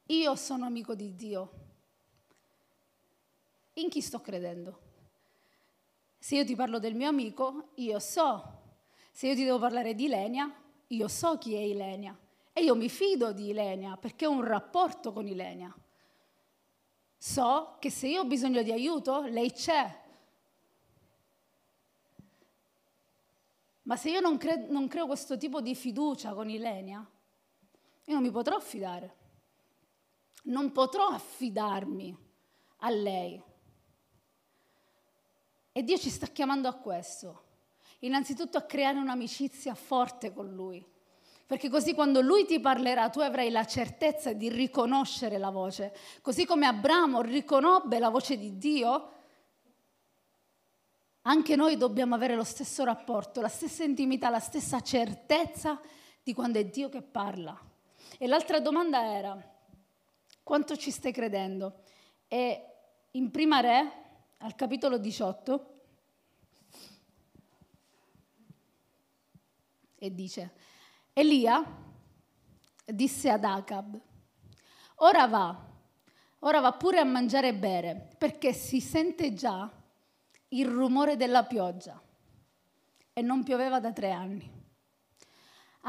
io 0.05 0.35
sono 0.35 0.65
amico 0.65 0.95
di 0.95 1.15
Dio. 1.15 1.51
In 3.73 3.89
chi 3.89 3.99
sto 3.99 4.21
credendo? 4.21 4.79
Se 6.17 6.37
io 6.37 6.45
ti 6.45 6.55
parlo 6.55 6.79
del 6.79 6.95
mio 6.95 7.09
amico, 7.09 7.71
io 7.75 7.99
so. 7.99 8.55
Se 9.11 9.27
io 9.27 9.35
ti 9.35 9.43
devo 9.43 9.59
parlare 9.59 9.95
di 9.95 10.05
Ilenia, 10.05 10.49
io 10.87 11.07
so 11.09 11.37
chi 11.37 11.55
è 11.55 11.59
Ilenia. 11.59 12.17
E 12.53 12.63
io 12.63 12.73
mi 12.73 12.87
fido 12.87 13.33
di 13.33 13.49
Ilenia 13.49 13.97
perché 13.97 14.25
ho 14.25 14.31
un 14.31 14.45
rapporto 14.45 15.11
con 15.11 15.27
Ilenia. 15.27 15.75
So 17.17 17.75
che 17.79 17.89
se 17.89 18.07
io 18.07 18.21
ho 18.21 18.25
bisogno 18.25 18.61
di 18.61 18.71
aiuto, 18.71 19.23
lei 19.23 19.51
c'è. 19.51 20.05
Ma 23.83 23.97
se 23.97 24.09
io 24.09 24.21
non, 24.21 24.37
cre- 24.37 24.67
non 24.69 24.87
creo 24.87 25.05
questo 25.05 25.37
tipo 25.37 25.59
di 25.59 25.75
fiducia 25.75 26.33
con 26.33 26.49
Ilenia, 26.49 27.05
io 28.07 28.13
non 28.13 28.23
mi 28.23 28.31
potrò 28.31 28.55
affidare. 28.55 29.15
Non 30.43 30.71
potrò 30.71 31.07
affidarmi 31.07 32.17
a 32.77 32.89
lei. 32.89 33.41
E 35.71 35.83
Dio 35.83 35.97
ci 35.97 36.09
sta 36.09 36.27
chiamando 36.27 36.67
a 36.67 36.73
questo. 36.73 37.43
Innanzitutto 37.99 38.57
a 38.57 38.63
creare 38.63 38.97
un'amicizia 38.99 39.75
forte 39.75 40.33
con 40.33 40.53
Lui 40.53 40.95
perché 41.47 41.69
così 41.69 41.93
quando 41.93 42.19
lui 42.19 42.45
ti 42.45 42.59
parlerà 42.59 43.09
tu 43.09 43.21
avrai 43.21 43.49
la 43.49 43.65
certezza 43.65 44.33
di 44.33 44.49
riconoscere 44.49 45.37
la 45.37 45.49
voce. 45.49 45.95
Così 46.21 46.45
come 46.45 46.65
Abramo 46.65 47.21
riconobbe 47.21 47.99
la 47.99 48.09
voce 48.09 48.37
di 48.37 48.57
Dio, 48.57 49.11
anche 51.21 51.55
noi 51.55 51.77
dobbiamo 51.77 52.15
avere 52.15 52.35
lo 52.35 52.43
stesso 52.43 52.83
rapporto, 52.83 53.39
la 53.39 53.47
stessa 53.47 53.85
intimità, 53.85 54.29
la 54.29 54.41
stessa 54.41 54.81
certezza 54.81 55.79
di 56.21 56.33
quando 56.33 56.59
è 56.59 56.65
Dio 56.65 56.89
che 56.89 57.01
parla. 57.01 57.57
E 58.17 58.27
l'altra 58.27 58.59
domanda 58.59 59.03
era, 59.03 59.55
quanto 60.43 60.75
ci 60.77 60.91
stai 60.91 61.11
credendo? 61.11 61.83
E 62.27 62.65
in 63.11 63.31
Prima 63.31 63.59
Re, 63.59 63.91
al 64.37 64.55
capitolo 64.55 64.97
18, 64.97 65.75
e 69.99 70.13
dice, 70.13 70.53
Elia 71.13 71.63
disse 72.85 73.29
ad 73.29 73.43
Acab, 73.43 73.99
ora 74.95 75.27
va, 75.27 75.65
ora 76.39 76.59
va 76.59 76.73
pure 76.73 76.99
a 76.99 77.03
mangiare 77.03 77.49
e 77.49 77.55
bere, 77.55 78.09
perché 78.17 78.53
si 78.53 78.79
sente 78.79 79.33
già 79.33 79.69
il 80.49 80.67
rumore 80.67 81.17
della 81.17 81.43
pioggia. 81.43 82.01
E 83.13 83.21
non 83.21 83.43
pioveva 83.43 83.79
da 83.79 83.91
tre 83.91 84.11
anni. 84.11 84.56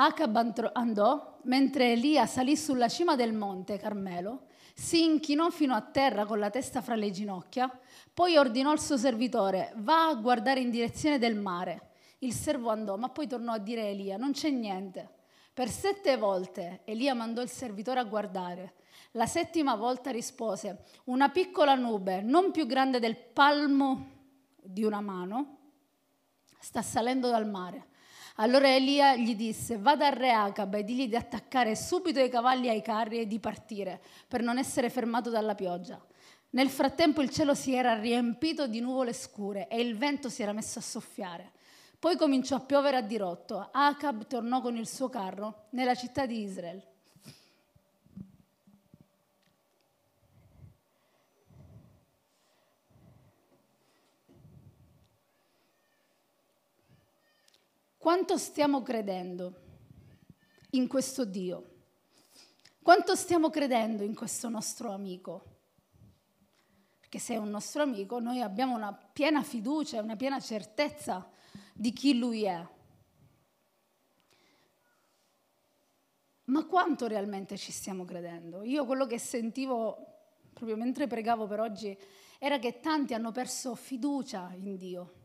Acab 0.01 0.71
andò, 0.75 1.41
mentre 1.43 1.91
Elia 1.91 2.25
salì 2.25 2.57
sulla 2.57 2.87
cima 2.87 3.17
del 3.17 3.33
monte 3.33 3.79
Carmelo, 3.79 4.47
si 4.73 5.03
inchinò 5.03 5.51
fino 5.51 5.75
a 5.75 5.81
terra 5.81 6.25
con 6.25 6.39
la 6.39 6.51
testa 6.51 6.81
fra 6.81 6.95
le 6.95 7.11
ginocchia, 7.11 7.69
poi 8.15 8.37
ordinò 8.37 8.71
al 8.71 8.79
suo 8.79 8.97
servitore, 8.97 9.73
va 9.79 10.07
a 10.07 10.15
guardare 10.15 10.61
in 10.61 10.71
direzione 10.71 11.19
del 11.19 11.35
mare. 11.35 11.91
Il 12.19 12.33
servo 12.33 12.71
andò, 12.71 12.97
ma 12.97 13.09
poi 13.09 13.27
tornò 13.27 13.51
a 13.51 13.59
dire 13.59 13.81
a 13.81 13.87
Elia, 13.87 14.17
non 14.17 14.31
c'è 14.31 14.51
niente. 14.51 15.17
Per 15.53 15.69
sette 15.69 16.17
volte 16.17 16.83
Elia 16.85 17.15
mandò 17.15 17.43
il 17.43 17.49
servitore 17.49 17.99
a 17.99 18.05
guardare. 18.05 18.75
La 19.13 19.27
settima 19.27 19.75
volta 19.75 20.13
rispose, 20.13 20.85
una 21.07 21.29
piccola 21.31 21.75
nube, 21.75 22.21
non 22.21 22.53
più 22.53 22.67
grande 22.67 23.01
del 23.01 23.17
palmo 23.17 24.11
di 24.63 24.85
una 24.85 25.01
mano, 25.01 25.59
sta 26.61 26.83
salendo 26.83 27.31
dal 27.31 27.49
mare. 27.49 27.87
Allora 28.41 28.73
Elia 28.73 29.17
gli 29.17 29.35
disse, 29.35 29.79
vada 29.79 30.07
al 30.07 30.13
re 30.13 30.31
Acab 30.31 30.75
e 30.75 30.85
digli 30.85 31.09
di 31.09 31.17
attaccare 31.17 31.75
subito 31.75 32.21
i 32.21 32.29
cavalli 32.29 32.69
ai 32.69 32.83
carri 32.83 33.19
e 33.19 33.27
di 33.27 33.41
partire, 33.41 34.01
per 34.29 34.43
non 34.43 34.59
essere 34.59 34.91
fermato 34.91 35.29
dalla 35.29 35.57
pioggia. 35.57 36.01
Nel 36.51 36.69
frattempo 36.69 37.21
il 37.21 37.31
cielo 37.31 37.55
si 37.55 37.75
era 37.75 37.99
riempito 37.99 38.69
di 38.69 38.79
nuvole 38.79 39.13
scure 39.13 39.67
e 39.67 39.81
il 39.81 39.97
vento 39.97 40.29
si 40.29 40.43
era 40.43 40.53
messo 40.53 40.79
a 40.79 40.83
soffiare. 40.83 41.51
Poi 41.99 42.17
cominciò 42.17 42.55
a 42.55 42.61
piovere 42.61 42.99
a 42.99 43.03
dirotto. 43.03 43.71
Acab 43.73 44.29
tornò 44.29 44.61
con 44.61 44.77
il 44.77 44.87
suo 44.87 45.09
carro 45.09 45.67
nella 45.71 45.97
città 45.97 46.25
di 46.25 46.41
Israele. 46.41 46.98
Quanto 58.09 58.39
stiamo 58.39 58.83
credendo 58.83 59.55
in 60.71 60.89
questo 60.89 61.27
Dio? 61.27 61.75
Quanto 62.81 63.15
stiamo 63.15 63.51
credendo 63.51 64.03
in 64.03 64.15
questo 64.15 64.49
nostro 64.49 64.93
amico? 64.93 65.59
Perché 67.01 67.19
se 67.19 67.35
è 67.35 67.37
un 67.37 67.51
nostro 67.51 67.83
amico, 67.83 68.19
noi 68.19 68.41
abbiamo 68.41 68.75
una 68.75 68.95
piena 68.95 69.43
fiducia, 69.43 70.01
una 70.01 70.17
piena 70.17 70.41
certezza 70.41 71.29
di 71.75 71.93
chi 71.93 72.17
lui 72.17 72.45
è. 72.45 72.67
ma 76.45 76.65
quanto 76.65 77.09
realmente 77.09 77.59
ci 77.59 77.73
stiamo 77.73 78.07
credendo? 78.07 78.63
Io 78.63 78.87
quello 78.87 79.05
che 79.05 79.19
sentivo 79.19 80.31
proprio 80.55 80.79
mentre 80.79 81.07
pregavo 81.07 81.47
per 81.47 81.61
oggi 81.61 81.95
era 82.39 82.59
che 82.59 82.81
tanti 82.81 83.13
hanno 83.13 83.33
perso 83.33 83.75
fiducia 83.75 84.51
in 84.55 84.79
Dio. 84.79 85.18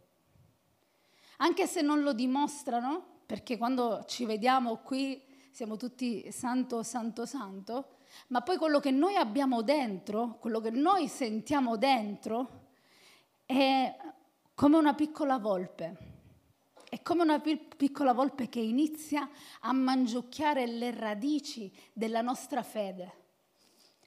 Anche 1.44 1.68
se 1.68 1.82
non 1.82 2.04
lo 2.04 2.14
dimostrano, 2.14 3.04
perché 3.26 3.58
quando 3.58 4.06
ci 4.08 4.24
vediamo 4.24 4.78
qui 4.78 5.22
siamo 5.52 5.76
tutti 5.76 6.32
santo, 6.32 6.84
santo, 6.84 7.26
santo, 7.26 7.98
ma 8.28 8.40
poi 8.40 8.56
quello 8.56 8.80
che 8.80 8.92
noi 8.92 9.18
abbiamo 9.18 9.62
dentro, 9.62 10.38
quello 10.40 10.62
che 10.62 10.70
noi 10.70 11.10
sentiamo 11.10 11.76
dentro, 11.76 12.70
è 13.46 13.94
come 14.56 14.78
una 14.78 14.94
piccola 14.94 15.38
volpe. 15.38 16.12
È 16.88 17.02
come 17.02 17.24
una 17.24 17.42
piccola 17.42 18.14
volpe 18.14 18.48
che 18.48 18.62
inizia 18.62 19.30
a 19.62 19.74
mangiucchiare 19.74 20.66
le 20.66 20.92
radici 20.92 21.70
della 21.92 22.22
nostra 22.22 22.64
fede. 22.64 23.22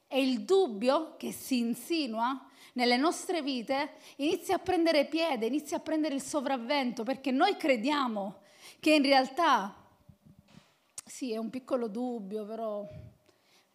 E 0.07 0.23
il 0.23 0.41
dubbio 0.41 1.17
che 1.19 1.33
si 1.33 1.59
insinua 1.59 2.47
nelle 2.77 2.97
nostre 2.97 3.43
vite 3.43 3.95
inizia 4.17 4.57
a 4.57 4.59
prendere 4.59 5.07
piede, 5.07 5.47
inizia 5.47 5.79
a 5.79 5.81
prendere 5.81 6.15
il 6.15 6.23
sopravvento, 6.23 7.03
perché 7.03 7.31
noi 7.31 7.57
crediamo 7.57 8.41
che 8.81 8.95
in 8.95 9.03
realtà, 9.03 9.75
sì, 11.05 11.33
è 11.33 11.37
un 11.37 11.51
piccolo 11.51 11.89
dubbio, 11.89 12.45
però 12.45 12.87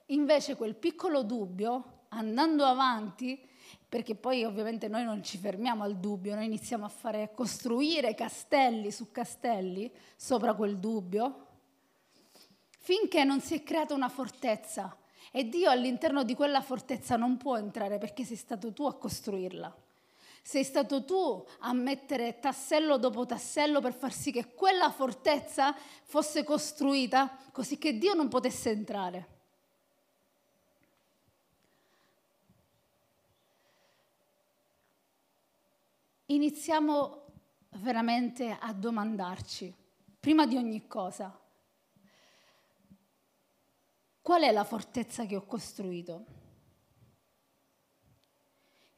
invece 0.08 0.56
quel 0.56 0.76
piccolo 0.76 1.24
dubbio, 1.24 2.06
andando 2.10 2.66
avanti, 2.66 3.40
perché 3.88 4.16
poi 4.16 4.44
ovviamente 4.44 4.88
noi 4.88 5.04
non 5.04 5.24
ci 5.24 5.38
fermiamo 5.38 5.84
al 5.84 5.98
dubbio, 5.98 6.36
noi 6.36 6.46
iniziamo 6.46 6.86
a 6.86 6.90
fare 6.90 7.32
costruire 7.34 8.14
castelli 8.14 8.92
su 8.92 9.12
castelli 9.12 9.92
sopra 10.16 10.54
quel 10.54 10.78
dubbio, 10.78 11.48
finché 12.78 13.24
non 13.24 13.42
si 13.42 13.56
è 13.56 13.64
creata 13.64 13.94
una 13.94 14.10
fortezza 14.10 14.96
e 15.32 15.48
Dio 15.48 15.70
all'interno 15.70 16.24
di 16.24 16.36
quella 16.36 16.62
fortezza 16.62 17.16
non 17.16 17.38
può 17.38 17.58
entrare 17.58 17.98
perché 17.98 18.26
sei 18.26 18.36
stato 18.36 18.74
tu 18.74 18.86
a 18.86 18.94
costruirla. 18.94 19.74
Sei 20.44 20.64
stato 20.64 21.06
tu 21.06 21.46
a 21.60 21.72
mettere 21.72 22.40
tassello 22.40 22.98
dopo 22.98 23.26
tassello 23.26 23.80
per 23.80 23.94
far 23.94 24.12
sì 24.12 24.32
che 24.32 24.54
quella 24.54 24.92
fortezza 24.92 25.74
fosse 26.04 26.44
costruita 26.44 27.38
così 27.52 27.78
che 27.78 27.98
Dio 27.98 28.14
non 28.14 28.28
potesse 28.28 28.72
entrare. 28.72 29.40
Iniziamo 36.26 37.26
veramente 37.72 38.58
a 38.60 38.74
domandarci, 38.74 39.74
prima 40.20 40.46
di 40.46 40.56
ogni 40.56 40.88
cosa, 40.88 41.41
Qual 44.22 44.44
è 44.44 44.52
la 44.52 44.64
fortezza 44.64 45.26
che 45.26 45.36
ho 45.36 45.46
costruito? 45.46 46.26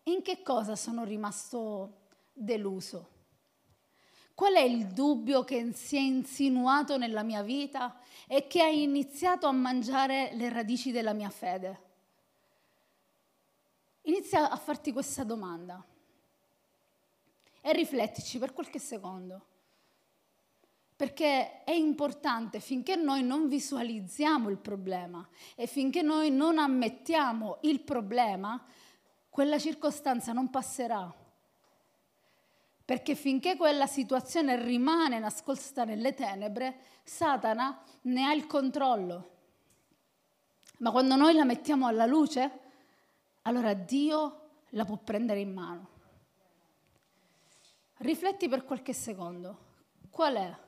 In 0.03 0.21
che 0.21 0.41
cosa 0.41 0.75
sono 0.75 1.05
rimasto 1.05 2.07
deluso? 2.33 3.11
Qual 4.33 4.53
è 4.53 4.61
il 4.61 4.87
dubbio 4.87 5.45
che 5.45 5.71
si 5.73 5.95
è 5.95 6.01
insinuato 6.01 6.97
nella 6.97 7.23
mia 7.23 7.41
vita 7.41 7.97
e 8.27 8.47
che 8.47 8.61
ha 8.61 8.67
iniziato 8.67 9.47
a 9.47 9.51
mangiare 9.51 10.31
le 10.33 10.49
radici 10.49 10.91
della 10.91 11.13
mia 11.13 11.29
fede? 11.29 11.91
Inizia 14.01 14.49
a 14.49 14.57
farti 14.57 14.91
questa 14.91 15.23
domanda 15.23 15.81
e 17.61 17.71
riflettici 17.71 18.39
per 18.39 18.51
qualche 18.51 18.79
secondo 18.79 19.51
perché 20.95 21.63
è 21.63 21.71
importante 21.71 22.59
finché 22.59 22.95
noi 22.95 23.23
non 23.23 23.47
visualizziamo 23.47 24.49
il 24.49 24.57
problema 24.57 25.27
e 25.55 25.65
finché 25.65 26.01
noi 26.01 26.29
non 26.29 26.59
ammettiamo 26.59 27.57
il 27.61 27.81
problema, 27.81 28.63
quella 29.29 29.57
circostanza 29.57 30.31
non 30.33 30.49
passerà. 30.49 31.11
Perché 32.85 33.15
finché 33.15 33.55
quella 33.55 33.87
situazione 33.87 34.61
rimane 34.61 35.17
nascosta 35.17 35.85
nelle 35.85 36.13
tenebre, 36.13 36.79
Satana 37.03 37.81
ne 38.01 38.25
ha 38.25 38.33
il 38.33 38.45
controllo. 38.45 39.29
Ma 40.79 40.91
quando 40.91 41.15
noi 41.15 41.33
la 41.33 41.45
mettiamo 41.45 41.87
alla 41.87 42.05
luce, 42.05 42.59
allora 43.43 43.73
Dio 43.73 44.49
la 44.69 44.85
può 44.85 44.97
prendere 44.97 45.39
in 45.39 45.53
mano. 45.53 45.87
Rifletti 47.97 48.49
per 48.49 48.65
qualche 48.65 48.93
secondo. 48.93 49.71
Qual 50.09 50.35
è 50.35 50.62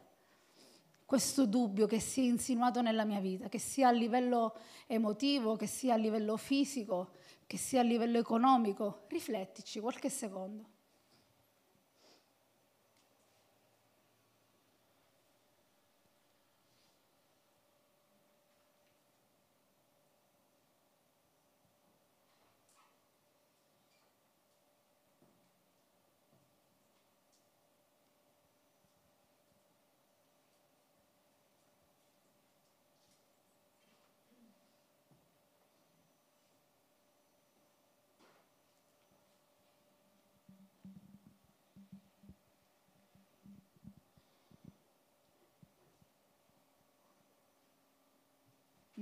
questo 1.06 1.46
dubbio 1.46 1.86
che 1.88 2.00
si 2.00 2.22
è 2.22 2.24
insinuato 2.24 2.82
nella 2.82 3.06
mia 3.06 3.20
vita, 3.20 3.48
che 3.48 3.60
sia 3.60 3.90
a 3.90 3.92
livello 3.92 4.56
emotivo, 4.88 5.56
che 5.56 5.68
sia 5.68 5.94
a 5.94 5.98
livello 5.98 6.36
fisico, 6.36 7.12
che 7.46 7.58
sia 7.58 7.82
a 7.82 7.84
livello 7.84 8.18
economico. 8.18 9.06
Riflettici 9.08 9.80
qualche 9.80 10.10
secondo. 10.10 10.75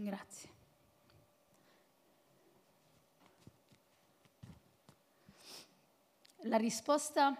Grazie. 0.04 0.50
La 6.42 6.58
risposta 6.58 7.34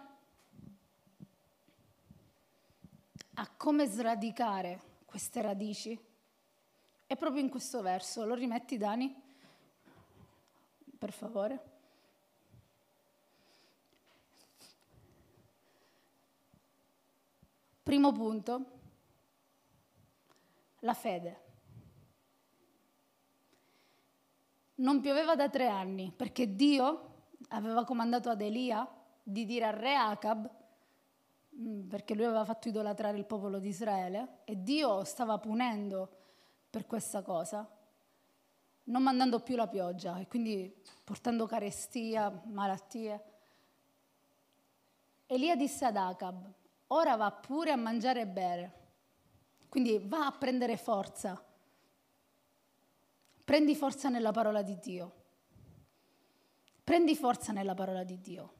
a 3.34 3.50
come 3.50 3.86
sradicare 3.86 4.80
queste 5.04 5.42
radici 5.42 5.98
è 7.06 7.16
proprio 7.16 7.42
in 7.42 7.50
questo 7.50 7.82
verso. 7.82 8.24
Lo 8.24 8.32
rimetti, 8.32 8.78
Dani? 8.78 9.14
Per 10.96 11.12
favore. 11.12 11.62
Primo 17.82 18.10
punto, 18.12 18.64
la 20.78 20.94
fede. 20.94 21.43
Non 24.76 25.00
pioveva 25.00 25.36
da 25.36 25.48
tre 25.48 25.68
anni 25.68 26.12
perché 26.14 26.54
Dio 26.54 27.12
aveva 27.48 27.84
comandato 27.84 28.28
ad 28.28 28.40
Elia 28.40 28.88
di 29.22 29.44
dire 29.44 29.66
al 29.66 29.74
re 29.74 29.94
Acab, 29.94 30.50
mm, 31.56 31.88
perché 31.88 32.14
lui 32.14 32.24
aveva 32.24 32.44
fatto 32.44 32.68
idolatrare 32.68 33.16
il 33.16 33.24
popolo 33.24 33.58
di 33.58 33.68
Israele, 33.68 34.40
e 34.44 34.62
Dio 34.62 35.04
stava 35.04 35.38
punendo 35.38 36.08
per 36.68 36.86
questa 36.86 37.22
cosa, 37.22 37.68
non 38.84 39.02
mandando 39.02 39.40
più 39.40 39.54
la 39.54 39.68
pioggia 39.68 40.18
e 40.18 40.26
quindi 40.26 40.74
portando 41.04 41.46
carestia, 41.46 42.42
malattie. 42.46 43.24
Elia 45.26 45.54
disse 45.54 45.84
ad 45.84 45.96
Acab, 45.96 46.52
ora 46.88 47.16
va 47.16 47.30
pure 47.30 47.70
a 47.70 47.76
mangiare 47.76 48.22
e 48.22 48.26
bere, 48.26 48.72
quindi 49.68 49.98
va 50.04 50.26
a 50.26 50.32
prendere 50.32 50.76
forza 50.76 51.42
Prendi 53.54 53.76
forza 53.76 54.08
nella 54.08 54.32
parola 54.32 54.62
di 54.62 54.76
Dio. 54.80 55.12
Prendi 56.82 57.14
forza 57.14 57.52
nella 57.52 57.74
parola 57.74 58.02
di 58.02 58.20
Dio. 58.20 58.52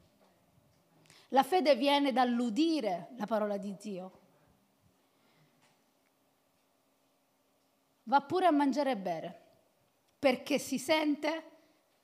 La 1.31 1.43
fede 1.43 1.75
viene 1.75 2.13
dall'udire 2.13 3.09
la 3.17 3.25
parola 3.25 3.57
di 3.57 3.75
Dio. 3.75 4.19
Va 8.03 8.21
pure 8.21 8.45
a 8.45 8.51
mangiare 8.51 8.91
e 8.91 8.95
bere, 8.97 9.41
perché 10.17 10.59
si 10.59 10.79
sente 10.79 11.43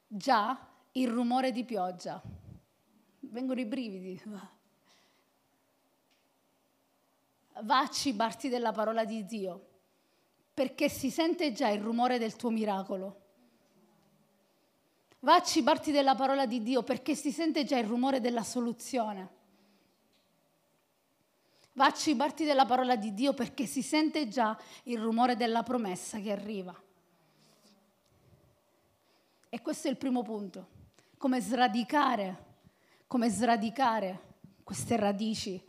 già 0.06 0.68
il 0.92 1.08
rumore 1.08 1.54
di 1.54 1.64
pioggia. 1.64 2.22
Vengono 3.22 3.62
i 3.62 3.66
brividi. 3.66 4.22
Va 7.62 7.80
a 7.80 7.90
cibarti 7.90 8.50
della 8.50 8.74
parola 8.74 9.06
di 9.06 9.24
Dio 9.24 9.70
perché 10.54 10.90
si 10.90 11.10
sente 11.10 11.52
già 11.52 11.70
il 11.70 11.82
rumore 11.82 12.18
del 12.18 12.36
tuo 12.36 12.50
miracolo. 12.50 13.20
Va 15.20 15.36
a 15.36 15.42
cibarti 15.44 15.92
della 15.92 16.16
parola 16.16 16.46
di 16.46 16.62
Dio 16.64 16.84
perché 16.84 17.16
si 17.16 17.32
sente 17.32 17.64
già 17.64 17.78
il 17.78 17.88
rumore 17.88 18.20
della 18.20 18.44
soluzione. 18.44 19.40
Va 21.74 21.86
a 21.86 21.94
cibarti 21.94 22.44
della 22.44 22.66
parola 22.66 22.96
di 22.96 23.14
Dio 23.14 23.34
perché 23.34 23.66
si 23.66 23.82
sente 23.82 24.28
già 24.28 24.58
il 24.84 25.00
rumore 25.00 25.36
della 25.36 25.64
promessa 25.64 26.20
che 26.20 26.32
arriva. 26.32 26.76
E 29.48 29.62
questo 29.62 29.88
è 29.88 29.92
il 29.92 29.98
primo 29.98 30.22
punto. 30.22 30.68
Come 31.18 31.40
sradicare, 31.40 32.46
come 33.08 33.30
sradicare 33.30 34.30
queste 34.64 34.96
radici, 34.98 35.62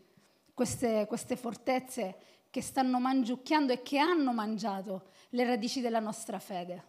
queste, 0.55 1.07
queste 1.07 1.37
fortezze 1.37 2.17
che 2.53 2.61
stanno 2.61 3.01
mangiucchiando 3.01 3.73
e 3.73 3.81
che 3.81 3.99
hanno 3.99 4.35
mangiato 4.35 5.09
le 5.31 5.45
radici 5.47 5.81
della 5.81 6.01
nostra 6.01 6.39
fede. 6.39 6.85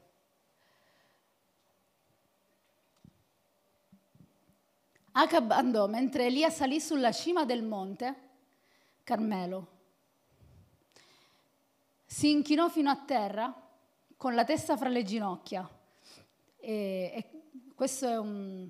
Acab 5.14 5.52
andò 5.52 5.88
mentre 5.88 6.26
Elia 6.26 6.50
salì 6.50 6.82
sulla 6.82 7.14
cima 7.14 7.46
del 7.46 7.64
monte 7.64 8.16
Carmelo. 9.06 9.68
Si 12.04 12.30
inchinò 12.30 12.68
fino 12.68 12.90
a 12.90 12.98
terra 12.98 13.56
con 14.18 14.36
la 14.36 14.44
testa 14.44 14.76
fra 14.76 14.90
le 14.90 15.04
ginocchia. 15.04 15.66
E, 16.58 17.12
e 17.16 17.42
questa 17.74 18.12
è, 18.12 18.18
un, 18.18 18.70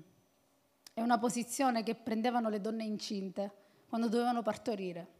è 0.92 1.00
una 1.00 1.18
posizione 1.18 1.82
che 1.82 1.96
prendevano 1.96 2.48
le 2.48 2.60
donne 2.60 2.84
incinte 2.84 3.52
quando 3.88 4.08
dovevano 4.08 4.42
partorire. 4.42 5.13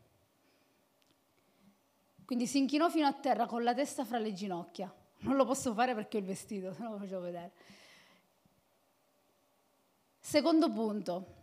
Quindi 2.24 2.46
si 2.46 2.58
inchinò 2.58 2.88
fino 2.88 3.06
a 3.06 3.12
terra 3.12 3.46
con 3.46 3.62
la 3.62 3.74
testa 3.74 4.04
fra 4.04 4.18
le 4.18 4.32
ginocchia. 4.32 4.92
Non 5.20 5.36
lo 5.36 5.44
posso 5.44 5.74
fare 5.74 5.94
perché 5.94 6.16
ho 6.16 6.20
il 6.20 6.26
vestito, 6.26 6.72
se 6.72 6.82
no 6.82 6.92
lo 6.92 6.98
facevo 6.98 7.20
vedere. 7.20 7.52
Secondo 10.18 10.70
punto. 10.70 11.42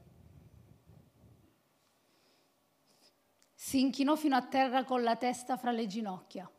Si 3.54 3.80
inchinò 3.80 4.16
fino 4.16 4.36
a 4.36 4.42
terra 4.42 4.84
con 4.84 5.04
la 5.04 5.16
testa 5.16 5.56
fra 5.56 5.72
le 5.72 5.86
ginocchia. 5.86 6.50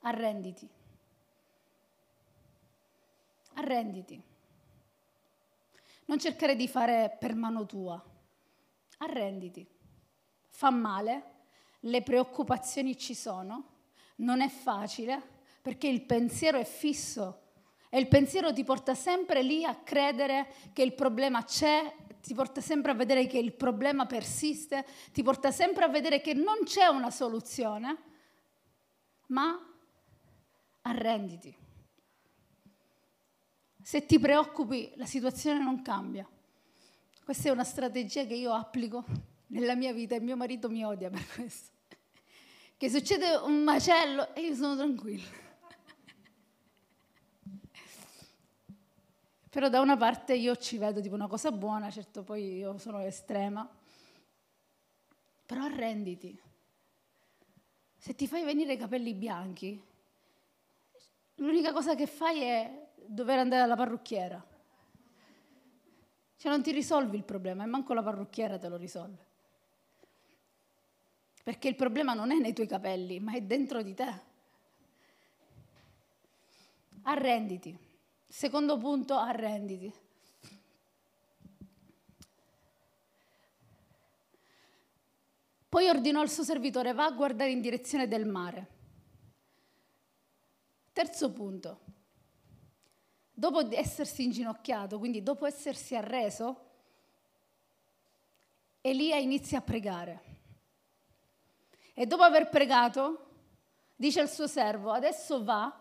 Arrenditi. 0.00 0.68
Arrenditi. 3.54 4.22
Non 6.06 6.18
cercare 6.18 6.56
di 6.56 6.68
fare 6.68 7.16
per 7.18 7.34
mano 7.34 7.66
tua. 7.66 8.02
Arrenditi. 8.98 9.74
Fa 10.56 10.70
male, 10.70 11.32
le 11.80 12.00
preoccupazioni 12.00 12.96
ci 12.96 13.12
sono, 13.12 13.64
non 14.16 14.40
è 14.40 14.48
facile 14.48 15.20
perché 15.60 15.86
il 15.86 16.00
pensiero 16.00 16.56
è 16.56 16.64
fisso 16.64 17.42
e 17.90 17.98
il 17.98 18.08
pensiero 18.08 18.54
ti 18.54 18.64
porta 18.64 18.94
sempre 18.94 19.42
lì 19.42 19.66
a 19.66 19.74
credere 19.74 20.50
che 20.72 20.80
il 20.80 20.94
problema 20.94 21.44
c'è, 21.44 21.94
ti 22.22 22.32
porta 22.32 22.62
sempre 22.62 22.92
a 22.92 22.94
vedere 22.94 23.26
che 23.26 23.36
il 23.36 23.52
problema 23.52 24.06
persiste, 24.06 24.86
ti 25.12 25.22
porta 25.22 25.50
sempre 25.50 25.84
a 25.84 25.88
vedere 25.88 26.22
che 26.22 26.32
non 26.32 26.64
c'è 26.64 26.86
una 26.86 27.10
soluzione, 27.10 27.98
ma 29.26 29.60
arrenditi. 30.80 31.54
Se 33.82 34.06
ti 34.06 34.18
preoccupi, 34.18 34.90
la 34.96 35.04
situazione 35.04 35.62
non 35.62 35.82
cambia. 35.82 36.26
Questa 37.26 37.50
è 37.50 37.52
una 37.52 37.62
strategia 37.62 38.24
che 38.24 38.34
io 38.34 38.54
applico 38.54 39.34
nella 39.48 39.74
mia 39.74 39.92
vita 39.92 40.14
e 40.14 40.20
mio 40.20 40.36
marito 40.36 40.68
mi 40.68 40.84
odia 40.84 41.10
per 41.10 41.26
questo. 41.34 41.74
Che 42.76 42.90
succede 42.90 43.36
un 43.36 43.62
macello 43.62 44.34
e 44.34 44.42
io 44.42 44.54
sono 44.54 44.76
tranquilla. 44.76 45.44
Però 49.48 49.70
da 49.70 49.80
una 49.80 49.96
parte 49.96 50.34
io 50.34 50.54
ci 50.56 50.76
vedo 50.76 51.00
tipo 51.00 51.14
una 51.14 51.28
cosa 51.28 51.50
buona, 51.50 51.90
certo 51.90 52.22
poi 52.22 52.56
io 52.56 52.76
sono 52.76 53.00
estrema, 53.00 53.66
però 55.46 55.64
arrenditi. 55.64 56.38
Se 57.96 58.14
ti 58.14 58.26
fai 58.26 58.44
venire 58.44 58.74
i 58.74 58.76
capelli 58.76 59.14
bianchi, 59.14 59.82
l'unica 61.36 61.72
cosa 61.72 61.94
che 61.94 62.06
fai 62.06 62.42
è 62.42 62.88
dover 63.06 63.38
andare 63.38 63.62
alla 63.62 63.76
parrucchiera. 63.76 64.44
Cioè 66.36 66.50
non 66.50 66.62
ti 66.62 66.72
risolvi 66.72 67.16
il 67.16 67.24
problema 67.24 67.62
e 67.62 67.66
manco 67.66 67.94
la 67.94 68.02
parrucchiera 68.02 68.58
te 68.58 68.68
lo 68.68 68.76
risolve. 68.76 69.24
Perché 71.46 71.68
il 71.68 71.76
problema 71.76 72.12
non 72.12 72.32
è 72.32 72.38
nei 72.40 72.52
tuoi 72.52 72.66
capelli, 72.66 73.20
ma 73.20 73.34
è 73.34 73.40
dentro 73.40 73.80
di 73.80 73.94
te. 73.94 74.20
Arrenditi. 77.02 77.78
Secondo 78.26 78.76
punto, 78.78 79.16
arrenditi. 79.16 79.94
Poi 85.68 85.88
ordinò 85.88 86.20
al 86.20 86.30
suo 86.30 86.42
servitore, 86.42 86.92
va 86.92 87.04
a 87.04 87.12
guardare 87.12 87.52
in 87.52 87.60
direzione 87.60 88.08
del 88.08 88.26
mare. 88.26 88.66
Terzo 90.92 91.30
punto, 91.30 91.80
dopo 93.32 93.72
essersi 93.72 94.24
inginocchiato, 94.24 94.98
quindi 94.98 95.22
dopo 95.22 95.46
essersi 95.46 95.94
arreso, 95.94 96.70
Elia 98.80 99.18
inizia 99.18 99.58
a 99.58 99.62
pregare. 99.62 100.25
E 101.98 102.04
dopo 102.04 102.24
aver 102.24 102.50
pregato, 102.50 103.26
dice 103.96 104.20
al 104.20 104.28
suo 104.28 104.46
servo, 104.46 104.90
adesso 104.90 105.42
va 105.42 105.74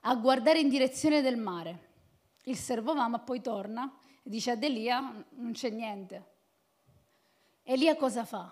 a 0.00 0.14
guardare 0.14 0.58
in 0.58 0.70
direzione 0.70 1.20
del 1.20 1.36
mare. 1.36 1.88
Il 2.44 2.56
servo 2.56 2.94
va, 2.94 3.06
ma 3.06 3.18
poi 3.18 3.42
torna 3.42 3.92
e 4.22 4.30
dice 4.30 4.52
ad 4.52 4.62
Elia, 4.62 5.22
non 5.32 5.52
c'è 5.52 5.68
niente. 5.68 6.24
Elia 7.62 7.94
cosa 7.94 8.24
fa? 8.24 8.50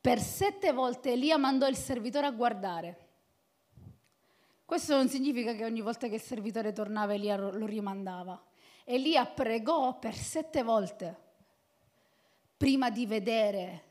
Per 0.00 0.20
sette 0.20 0.70
volte 0.70 1.10
Elia 1.10 1.36
mandò 1.36 1.66
il 1.66 1.76
servitore 1.76 2.26
a 2.26 2.30
guardare. 2.30 3.08
Questo 4.64 4.94
non 4.94 5.08
significa 5.08 5.52
che 5.52 5.64
ogni 5.64 5.80
volta 5.80 6.06
che 6.06 6.14
il 6.14 6.20
servitore 6.20 6.72
tornava 6.72 7.12
Elia 7.12 7.36
lo 7.36 7.66
rimandava. 7.66 8.40
Elia 8.84 9.26
pregò 9.26 9.98
per 9.98 10.14
sette 10.14 10.62
volte 10.62 11.24
prima 12.56 12.88
di 12.88 13.04
vedere 13.04 13.85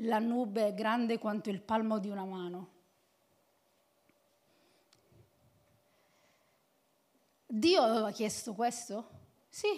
la 0.00 0.18
nube 0.18 0.74
grande 0.74 1.18
quanto 1.18 1.50
il 1.50 1.60
palmo 1.60 1.98
di 1.98 2.08
una 2.08 2.24
mano. 2.24 2.74
Dio 7.46 7.80
aveva 7.82 8.10
chiesto 8.10 8.52
questo? 8.54 9.10
Sì, 9.48 9.68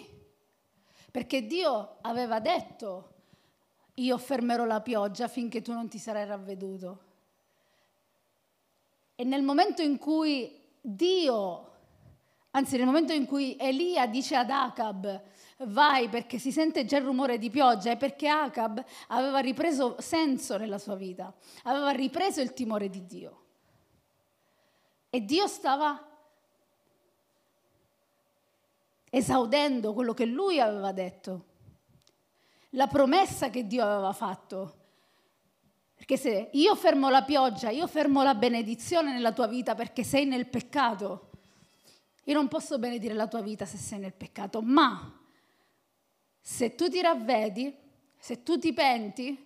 perché 1.10 1.46
Dio 1.46 1.98
aveva 2.00 2.40
detto, 2.40 3.14
io 3.94 4.18
fermerò 4.18 4.64
la 4.64 4.80
pioggia 4.80 5.28
finché 5.28 5.62
tu 5.62 5.72
non 5.72 5.88
ti 5.88 5.98
sarai 5.98 6.26
ravveduto. 6.26 7.06
E 9.14 9.24
nel 9.24 9.42
momento 9.42 9.82
in 9.82 9.98
cui 9.98 10.60
Dio, 10.80 11.72
anzi 12.52 12.76
nel 12.76 12.86
momento 12.86 13.12
in 13.12 13.26
cui 13.26 13.56
Elia 13.58 14.06
dice 14.06 14.36
ad 14.36 14.50
Acab, 14.50 15.22
vai 15.66 16.08
perché 16.08 16.38
si 16.38 16.52
sente 16.52 16.84
già 16.84 16.98
il 16.98 17.04
rumore 17.04 17.38
di 17.38 17.50
pioggia, 17.50 17.90
è 17.90 17.96
perché 17.96 18.28
Acab 18.28 18.82
aveva 19.08 19.38
ripreso 19.40 19.96
senso 20.00 20.56
nella 20.56 20.78
sua 20.78 20.94
vita, 20.94 21.34
aveva 21.64 21.90
ripreso 21.90 22.40
il 22.40 22.52
timore 22.52 22.88
di 22.88 23.04
Dio. 23.06 23.42
E 25.10 25.24
Dio 25.24 25.46
stava 25.46 26.06
esaudendo 29.10 29.94
quello 29.94 30.12
che 30.12 30.26
lui 30.26 30.60
aveva 30.60 30.92
detto, 30.92 31.46
la 32.72 32.86
promessa 32.86 33.50
che 33.50 33.66
Dio 33.66 33.84
aveva 33.84 34.12
fatto. 34.12 34.74
Perché 35.94 36.16
se 36.16 36.50
io 36.52 36.76
fermo 36.76 37.08
la 37.08 37.24
pioggia, 37.24 37.70
io 37.70 37.88
fermo 37.88 38.22
la 38.22 38.34
benedizione 38.34 39.12
nella 39.12 39.32
tua 39.32 39.48
vita 39.48 39.74
perché 39.74 40.04
sei 40.04 40.26
nel 40.26 40.46
peccato, 40.46 41.30
io 42.24 42.34
non 42.34 42.46
posso 42.46 42.78
benedire 42.78 43.14
la 43.14 43.26
tua 43.26 43.40
vita 43.40 43.64
se 43.64 43.78
sei 43.78 43.98
nel 43.98 44.12
peccato, 44.12 44.60
ma 44.62 45.18
se 46.48 46.74
tu 46.74 46.88
ti 46.88 47.02
ravvedi, 47.02 47.76
se 48.16 48.42
tu 48.42 48.58
ti 48.58 48.72
penti, 48.72 49.36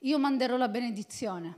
io 0.00 0.18
manderò 0.18 0.58
la 0.58 0.68
benedizione. 0.68 1.56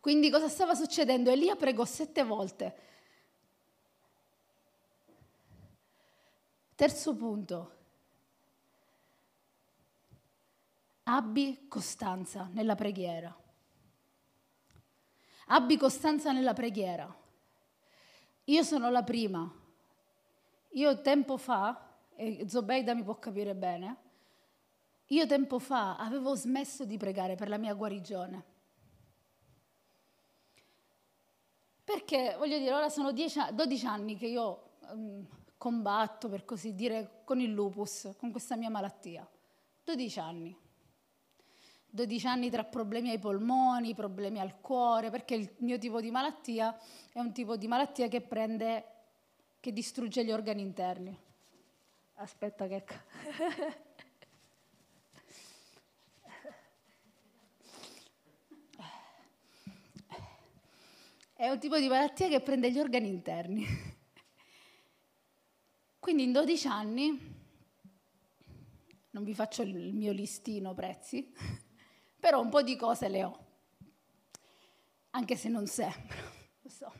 Quindi 0.00 0.28
cosa 0.28 0.48
stava 0.48 0.74
succedendo? 0.74 1.30
Elia 1.30 1.54
pregò 1.54 1.84
sette 1.84 2.24
volte 2.24 2.88
Terzo 6.74 7.14
punto, 7.14 7.76
abbi 11.04 11.66
costanza 11.68 12.48
nella 12.52 12.74
preghiera. 12.74 13.38
Abbi 15.46 15.76
costanza 15.76 16.32
nella 16.32 16.54
preghiera. 16.54 17.14
Io 18.44 18.62
sono 18.64 18.90
la 18.90 19.04
prima. 19.04 19.48
Io 20.70 21.00
tempo 21.02 21.36
fa, 21.36 21.89
e 22.20 22.46
Zobeida 22.46 22.94
mi 22.94 23.02
può 23.02 23.18
capire 23.18 23.54
bene, 23.54 23.96
io 25.06 25.26
tempo 25.26 25.58
fa 25.58 25.96
avevo 25.96 26.34
smesso 26.34 26.84
di 26.84 26.98
pregare 26.98 27.34
per 27.34 27.48
la 27.48 27.56
mia 27.56 27.72
guarigione. 27.72 28.44
Perché, 31.82 32.36
voglio 32.38 32.58
dire, 32.58 32.72
ora 32.72 32.90
sono 32.90 33.10
10, 33.10 33.54
12 33.54 33.86
anni 33.86 34.16
che 34.16 34.26
io 34.26 34.74
um, 34.92 35.26
combatto, 35.56 36.28
per 36.28 36.44
così 36.44 36.74
dire, 36.74 37.22
con 37.24 37.40
il 37.40 37.50
lupus, 37.50 38.12
con 38.18 38.30
questa 38.30 38.54
mia 38.54 38.70
malattia. 38.70 39.28
12 39.82 40.20
anni. 40.20 40.56
12 41.88 42.26
anni 42.26 42.50
tra 42.50 42.64
problemi 42.64 43.10
ai 43.10 43.18
polmoni, 43.18 43.94
problemi 43.94 44.38
al 44.38 44.60
cuore, 44.60 45.10
perché 45.10 45.34
il 45.34 45.50
mio 45.58 45.78
tipo 45.78 46.00
di 46.00 46.10
malattia 46.10 46.78
è 47.12 47.18
un 47.18 47.32
tipo 47.32 47.56
di 47.56 47.66
malattia 47.66 48.06
che 48.08 48.20
prende, 48.20 48.84
che 49.58 49.72
distrugge 49.72 50.24
gli 50.24 50.30
organi 50.30 50.60
interni. 50.60 51.28
Aspetta 52.20 52.66
che... 52.66 52.84
È 61.32 61.48
un 61.48 61.58
tipo 61.58 61.78
di 61.78 61.88
malattia 61.88 62.28
che 62.28 62.42
prende 62.42 62.70
gli 62.70 62.78
organi 62.78 63.08
interni. 63.08 63.64
Quindi 65.98 66.24
in 66.24 66.32
12 66.32 66.66
anni, 66.66 67.18
non 69.12 69.24
vi 69.24 69.34
faccio 69.34 69.62
il 69.62 69.94
mio 69.94 70.12
listino 70.12 70.74
prezzi, 70.74 71.32
però 72.20 72.42
un 72.42 72.50
po' 72.50 72.62
di 72.62 72.76
cose 72.76 73.08
le 73.08 73.24
ho, 73.24 73.46
anche 75.10 75.36
se 75.36 75.48
non 75.48 75.66
sembrano, 75.66 76.30
lo 76.60 76.68
so. 76.68 76.92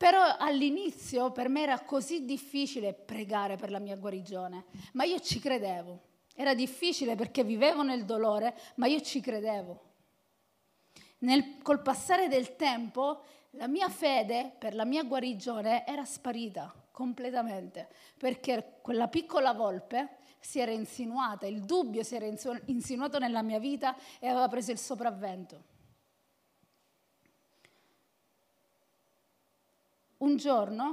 Però 0.00 0.34
all'inizio 0.38 1.30
per 1.30 1.50
me 1.50 1.60
era 1.60 1.78
così 1.80 2.24
difficile 2.24 2.94
pregare 2.94 3.56
per 3.56 3.70
la 3.70 3.78
mia 3.78 3.96
guarigione, 3.96 4.64
ma 4.92 5.04
io 5.04 5.20
ci 5.20 5.38
credevo. 5.38 6.00
Era 6.34 6.54
difficile 6.54 7.16
perché 7.16 7.44
vivevo 7.44 7.82
nel 7.82 8.06
dolore, 8.06 8.58
ma 8.76 8.86
io 8.86 9.02
ci 9.02 9.20
credevo. 9.20 9.78
Nel, 11.18 11.58
col 11.60 11.82
passare 11.82 12.28
del 12.28 12.56
tempo 12.56 13.20
la 13.50 13.68
mia 13.68 13.90
fede 13.90 14.54
per 14.58 14.74
la 14.74 14.86
mia 14.86 15.04
guarigione 15.04 15.86
era 15.86 16.06
sparita 16.06 16.74
completamente, 16.90 17.90
perché 18.16 18.78
quella 18.80 19.08
piccola 19.08 19.52
volpe 19.52 20.16
si 20.40 20.60
era 20.60 20.70
insinuata, 20.70 21.46
il 21.46 21.60
dubbio 21.60 22.02
si 22.04 22.14
era 22.14 22.24
insinuato 22.64 23.18
nella 23.18 23.42
mia 23.42 23.58
vita 23.58 23.94
e 24.18 24.28
aveva 24.28 24.48
preso 24.48 24.70
il 24.70 24.78
sopravvento. 24.78 25.69
Un 30.20 30.36
giorno, 30.36 30.84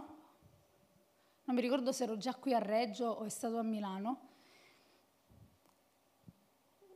non 1.44 1.56
mi 1.56 1.62
ricordo 1.62 1.92
se 1.92 2.04
ero 2.04 2.16
già 2.16 2.34
qui 2.34 2.54
a 2.54 2.60
Reggio 2.60 3.08
o 3.08 3.26
è 3.26 3.30
stato 3.30 3.58
a 3.58 3.62
Milano, 3.62 4.30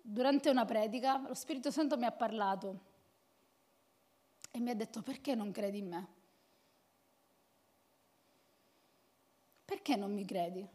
durante 0.01 0.49
una 0.49 0.63
predica 0.63 1.17
lo 1.17 1.33
Spirito 1.33 1.71
Santo 1.71 1.97
mi 1.97 2.05
ha 2.05 2.11
parlato 2.11 2.79
e 4.49 4.61
mi 4.61 4.69
ha 4.69 4.75
detto 4.75 5.01
perché 5.01 5.35
non 5.35 5.51
credi 5.51 5.79
in 5.79 5.87
me? 5.89 6.07
Perché 9.65 9.97
non 9.97 10.13
mi 10.13 10.23
credi? 10.23 10.65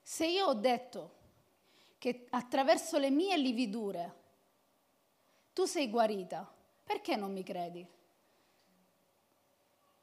Se 0.00 0.26
io 0.26 0.46
ho 0.46 0.54
detto 0.54 1.16
che 1.98 2.26
attraverso 2.30 2.96
le 2.96 3.10
mie 3.10 3.36
lividure 3.36 4.16
tu 5.52 5.66
sei 5.66 5.90
guarita, 5.90 6.50
perché 6.84 7.16
non 7.16 7.32
mi 7.32 7.42
credi? 7.42 7.96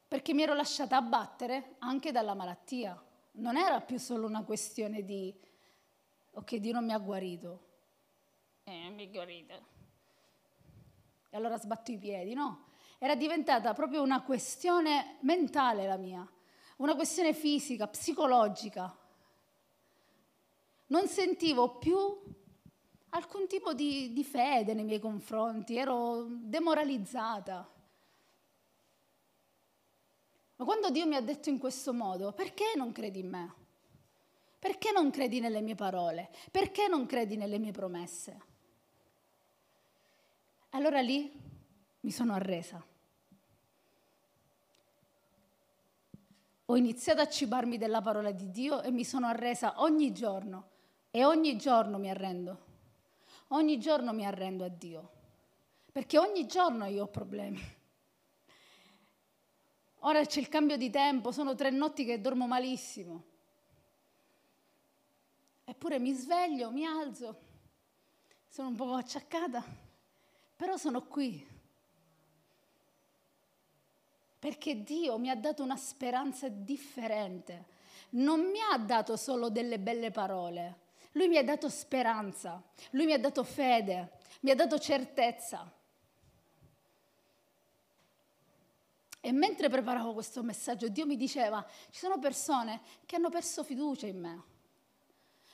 Perché 0.08 0.34
mi 0.34 0.42
ero 0.42 0.54
lasciata 0.54 0.96
abbattere 0.96 1.76
anche 1.78 2.12
dalla 2.12 2.34
malattia. 2.34 3.00
Non 3.32 3.56
era 3.56 3.80
più 3.80 3.98
solo 3.98 4.26
una 4.26 4.44
questione 4.44 5.04
di, 5.04 5.34
ok, 6.32 6.56
Dio 6.56 6.72
non 6.72 6.84
mi 6.84 6.92
ha 6.92 6.98
guarito. 6.98 7.64
Eh, 8.64 8.90
mi 8.90 9.04
ha 9.04 9.10
guarito 9.10 9.74
e 11.36 11.38
allora 11.38 11.58
sbatto 11.58 11.90
i 11.90 11.98
piedi, 11.98 12.32
no. 12.32 12.64
Era 12.98 13.14
diventata 13.14 13.74
proprio 13.74 14.00
una 14.00 14.22
questione 14.22 15.18
mentale 15.20 15.86
la 15.86 15.98
mia, 15.98 16.26
una 16.78 16.94
questione 16.94 17.34
fisica, 17.34 17.86
psicologica. 17.86 18.96
Non 20.86 21.06
sentivo 21.08 21.76
più 21.76 21.96
alcun 23.10 23.46
tipo 23.46 23.74
di, 23.74 24.14
di 24.14 24.24
fede 24.24 24.72
nei 24.72 24.84
miei 24.84 24.98
confronti, 24.98 25.76
ero 25.76 26.26
demoralizzata. 26.26 27.70
Ma 30.56 30.64
quando 30.64 30.90
Dio 30.90 31.06
mi 31.06 31.16
ha 31.16 31.20
detto 31.20 31.50
in 31.50 31.58
questo 31.58 31.92
modo, 31.92 32.32
perché 32.32 32.72
non 32.76 32.92
credi 32.92 33.20
in 33.20 33.28
me? 33.28 33.54
Perché 34.58 34.90
non 34.90 35.10
credi 35.10 35.38
nelle 35.38 35.60
mie 35.60 35.74
parole? 35.74 36.30
Perché 36.50 36.88
non 36.88 37.06
credi 37.06 37.36
nelle 37.36 37.58
mie 37.58 37.72
promesse? 37.72 38.40
Allora 40.70 41.00
lì 41.00 41.30
mi 42.00 42.10
sono 42.10 42.32
arresa. 42.32 42.84
Ho 46.68 46.76
iniziato 46.76 47.20
a 47.20 47.28
cibarmi 47.28 47.78
della 47.78 48.00
parola 48.00 48.32
di 48.32 48.50
Dio 48.50 48.82
e 48.82 48.90
mi 48.90 49.04
sono 49.04 49.26
arresa 49.26 49.74
ogni 49.82 50.12
giorno 50.12 50.70
e 51.10 51.24
ogni 51.24 51.56
giorno 51.56 51.98
mi 51.98 52.10
arrendo. 52.10 52.64
Ogni 53.48 53.78
giorno 53.78 54.12
mi 54.12 54.26
arrendo 54.26 54.64
a 54.64 54.68
Dio, 54.68 55.10
perché 55.92 56.18
ogni 56.18 56.46
giorno 56.46 56.86
io 56.86 57.04
ho 57.04 57.08
problemi. 57.08 57.62
Ora 60.06 60.24
c'è 60.24 60.40
il 60.40 60.48
cambio 60.48 60.76
di 60.76 60.90
tempo, 60.90 61.30
sono 61.30 61.54
tre 61.54 61.70
notti 61.70 62.04
che 62.04 62.20
dormo 62.20 62.46
malissimo. 62.46 63.24
Eppure 65.64 65.98
mi 65.98 66.12
sveglio, 66.12 66.70
mi 66.70 66.84
alzo, 66.84 67.36
sono 68.48 68.68
un 68.68 68.76
po' 68.76 68.94
acciaccata 68.94 69.84
però 70.56 70.76
sono 70.78 71.02
qui. 71.02 71.46
Perché 74.38 74.82
Dio 74.82 75.18
mi 75.18 75.28
ha 75.28 75.36
dato 75.36 75.62
una 75.62 75.76
speranza 75.76 76.48
differente. 76.48 77.74
Non 78.10 78.40
mi 78.40 78.58
ha 78.60 78.78
dato 78.78 79.16
solo 79.16 79.50
delle 79.50 79.78
belle 79.78 80.10
parole. 80.10 80.84
Lui 81.12 81.28
mi 81.28 81.36
ha 81.36 81.44
dato 81.44 81.68
speranza, 81.68 82.62
lui 82.90 83.06
mi 83.06 83.12
ha 83.12 83.18
dato 83.18 83.42
fede, 83.42 84.18
mi 84.40 84.50
ha 84.50 84.54
dato 84.54 84.78
certezza. 84.78 85.70
E 89.26 89.32
mentre 89.32 89.68
preparavo 89.68 90.12
questo 90.12 90.44
messaggio, 90.44 90.86
Dio 90.86 91.04
mi 91.04 91.16
diceva, 91.16 91.66
ci 91.90 91.98
sono 91.98 92.20
persone 92.20 92.80
che 93.06 93.16
hanno 93.16 93.28
perso 93.28 93.64
fiducia 93.64 94.06
in 94.06 94.20
me, 94.20 94.42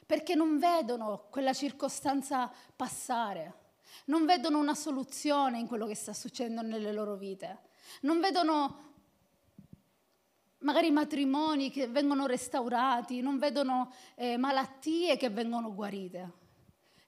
perché 0.04 0.34
non 0.34 0.58
vedono 0.58 1.28
quella 1.30 1.54
circostanza 1.54 2.52
passare 2.76 3.60
non 4.06 4.26
vedono 4.26 4.58
una 4.58 4.74
soluzione 4.74 5.58
in 5.58 5.66
quello 5.66 5.86
che 5.86 5.94
sta 5.94 6.12
succedendo 6.12 6.60
nelle 6.60 6.92
loro 6.92 7.16
vite, 7.16 7.60
non 8.02 8.20
vedono 8.20 8.90
magari 10.58 10.90
matrimoni 10.90 11.70
che 11.70 11.88
vengono 11.88 12.26
restaurati, 12.26 13.22
non 13.22 13.38
vedono 13.38 13.92
eh, 14.16 14.36
malattie 14.36 15.16
che 15.16 15.30
vengono 15.30 15.74
guarite. 15.74 16.32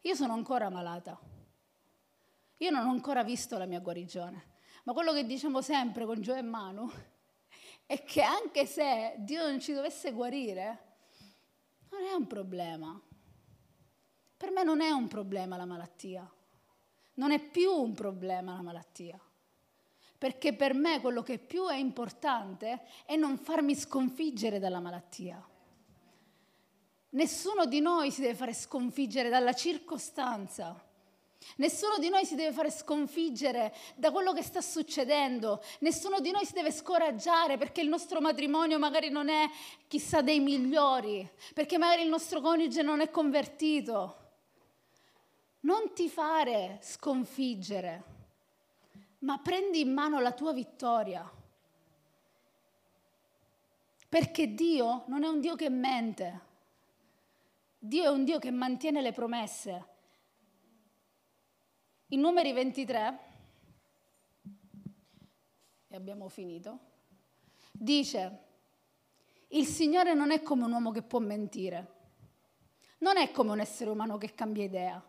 Io 0.03 0.15
sono 0.15 0.33
ancora 0.33 0.71
malata, 0.71 1.19
io 2.59 2.71
non 2.71 2.87
ho 2.87 2.91
ancora 2.91 3.23
visto 3.23 3.59
la 3.59 3.67
mia 3.67 3.81
guarigione, 3.81 4.54
ma 4.85 4.93
quello 4.93 5.13
che 5.13 5.27
diciamo 5.27 5.61
sempre 5.61 6.07
con 6.07 6.21
Gio 6.21 6.35
e 6.35 6.43
Manu 6.43 6.91
è 7.87 8.03
che 8.03 8.23
anche 8.23 8.67
se 8.67 9.15
Dio 9.19 9.47
non 9.47 9.61
ci 9.61 9.73
dovesse 9.73 10.13
guarire, 10.13 10.93
non 11.91 12.03
è 12.05 12.13
un 12.13 12.27
problema. 12.27 13.01
Per 14.37 14.51
me 14.51 14.63
non 14.63 14.81
è 14.81 14.91
un 14.91 15.09
problema 15.09 15.57
la 15.57 15.65
malattia. 15.65 16.31
Non 17.15 17.31
è 17.31 17.39
più 17.39 17.71
un 17.71 17.95
problema 17.95 18.55
la 18.55 18.63
malattia, 18.63 19.19
perché 20.19 20.53
per 20.53 20.75
me 20.75 21.01
quello 21.01 21.23
che 21.23 21.39
più 21.39 21.69
è 21.69 21.77
importante 21.77 22.83
è 23.07 23.15
non 23.15 23.39
farmi 23.39 23.77
sconfiggere 23.77 24.59
dalla 24.59 24.81
malattia. 24.81 25.41
Nessuno 27.11 27.67
di 27.67 27.79
noi 27.79 28.11
si 28.11 28.23
deve 28.23 28.35
fare 28.35 28.53
sconfiggere 28.53 29.29
dalla 29.29 29.53
circostanza. 29.53 30.93
Nessuno 31.57 31.99
di 31.99 32.09
noi 32.09 32.25
si 32.25 32.35
deve 32.35 32.53
fare 32.53 32.71
sconfiggere 32.71 33.75
da 33.95 34.11
quello 34.11 34.33
che 34.33 34.43
sta 34.43 34.61
succedendo, 34.61 35.63
nessuno 35.81 36.21
di 36.21 36.31
noi 36.31 36.45
si 36.45 36.53
deve 36.53 36.73
scoraggiare 36.73 37.57
perché 37.59 37.81
il 37.81 37.89
nostro 37.89 38.21
matrimonio 38.21 38.79
magari 38.79 39.09
non 39.09 39.29
è 39.29 39.49
chissà 39.87 40.21
dei 40.21 40.41
migliori, 40.41 41.29
perché 41.53 41.79
magari 41.79 42.03
il 42.03 42.09
nostro 42.09 42.41
coniuge 42.41 42.83
non 42.83 43.01
è 43.01 43.11
convertito. 43.11 44.23
Non 45.61 45.93
ti 45.95 46.09
fare 46.09 46.79
sconfiggere, 46.83 48.03
ma 49.21 49.39
prendi 49.39 49.81
in 49.81 49.93
mano 49.93 50.21
la 50.21 50.33
tua 50.33 50.53
vittoria. 50.53 51.31
Perché 54.09 54.55
Dio 54.55 55.05
non 55.07 55.25
è 55.25 55.29
un 55.29 55.41
Dio 55.41 55.57
che 55.57 55.71
mente, 55.71 56.41
Dio 57.79 58.05
è 58.05 58.09
un 58.09 58.25
Dio 58.25 58.39
che 58.39 58.51
mantiene 58.51 59.01
le 59.01 59.13
promesse. 59.13 59.93
In 62.15 62.21
numeri 62.21 62.53
23, 62.53 63.19
e 65.89 65.97
abbiamo 65.97 66.29
finito, 66.29 66.79
dice, 67.73 68.39
il 69.49 69.67
Signore 69.67 70.15
non 70.15 70.31
è 70.31 70.41
come 70.41 70.65
un 70.65 70.71
uomo 70.71 70.93
che 70.93 71.03
può 71.03 71.19
mentire, 71.19 71.93
non 72.99 73.17
è 73.17 73.33
come 73.33 73.51
un 73.51 73.59
essere 73.59 73.91
umano 73.91 74.17
che 74.17 74.33
cambia 74.33 74.63
idea. 74.63 75.05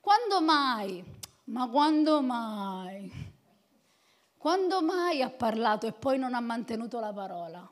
Quando 0.00 0.40
mai? 0.40 1.04
Ma 1.44 1.68
quando 1.68 2.22
mai? 2.22 3.12
Quando 4.38 4.80
mai 4.80 5.20
ha 5.20 5.28
parlato 5.28 5.86
e 5.86 5.92
poi 5.92 6.16
non 6.16 6.32
ha 6.32 6.40
mantenuto 6.40 6.98
la 7.00 7.12
parola? 7.12 7.70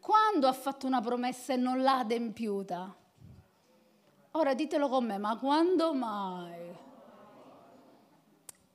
Quando 0.00 0.48
ha 0.48 0.52
fatto 0.54 0.86
una 0.86 1.02
promessa 1.02 1.52
e 1.52 1.56
non 1.56 1.82
l'ha 1.82 1.98
adempiuta? 1.98 2.96
Ora 4.34 4.54
ditelo 4.54 4.88
con 4.88 5.04
me, 5.04 5.18
ma 5.18 5.36
quando 5.36 5.92
mai? 5.92 6.74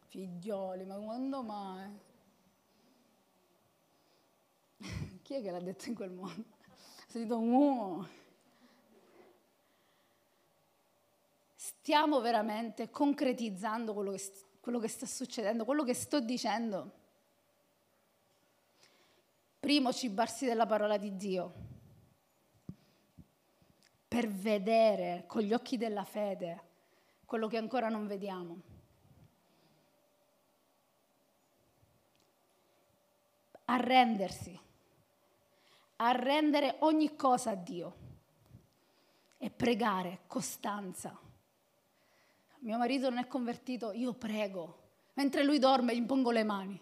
Figlioli, 0.08 0.86
ma 0.86 0.98
quando 0.98 1.42
mai? 1.42 2.00
Chi 5.24 5.34
è 5.34 5.42
che 5.42 5.50
l'ha 5.50 5.60
detto 5.60 5.90
in 5.90 5.96
quel 5.96 6.12
modo? 6.12 6.42
Ho 6.42 7.06
sentito 7.08 7.40
un 7.40 7.52
uh. 7.54 8.08
Stiamo 11.56 12.22
veramente 12.22 12.92
concretizzando 12.92 13.96
quello 13.96 14.12
che, 14.12 14.32
quello 14.60 14.78
che 14.78 14.88
sta 14.88 15.08
succedendo, 15.08 15.66
quello 15.66 15.84
che 15.84 15.96
sto 15.96 16.20
dicendo. 16.20 16.92
Primo, 19.60 19.92
cibarsi 19.92 20.46
della 20.46 20.68
parola 20.68 20.98
di 20.98 21.16
Dio, 21.16 21.54
per 24.08 24.28
vedere 24.28 25.26
con 25.28 25.42
gli 25.42 25.54
occhi 25.54 25.78
della 25.78 26.06
fede 26.06 26.64
quello 27.26 27.48
che 27.48 27.58
ancora 27.58 27.90
non 27.90 28.08
vediamo. 28.08 28.62
Arrendersi, 33.66 34.58
arrendere 35.98 36.78
ogni 36.80 37.18
cosa 37.18 37.52
a 37.52 37.56
Dio 37.56 37.96
e 39.38 39.50
pregare, 39.50 40.22
costanza. 40.28 41.20
Mio 42.60 42.78
marito 42.78 43.10
non 43.10 43.20
è 43.20 43.28
convertito, 43.28 43.92
io 43.92 44.14
prego. 44.14 44.86
Mentre 45.16 45.44
lui 45.44 45.60
dorme 45.60 45.94
gli 45.94 45.98
impongo 45.98 46.32
le 46.32 46.44
mani. 46.44 46.82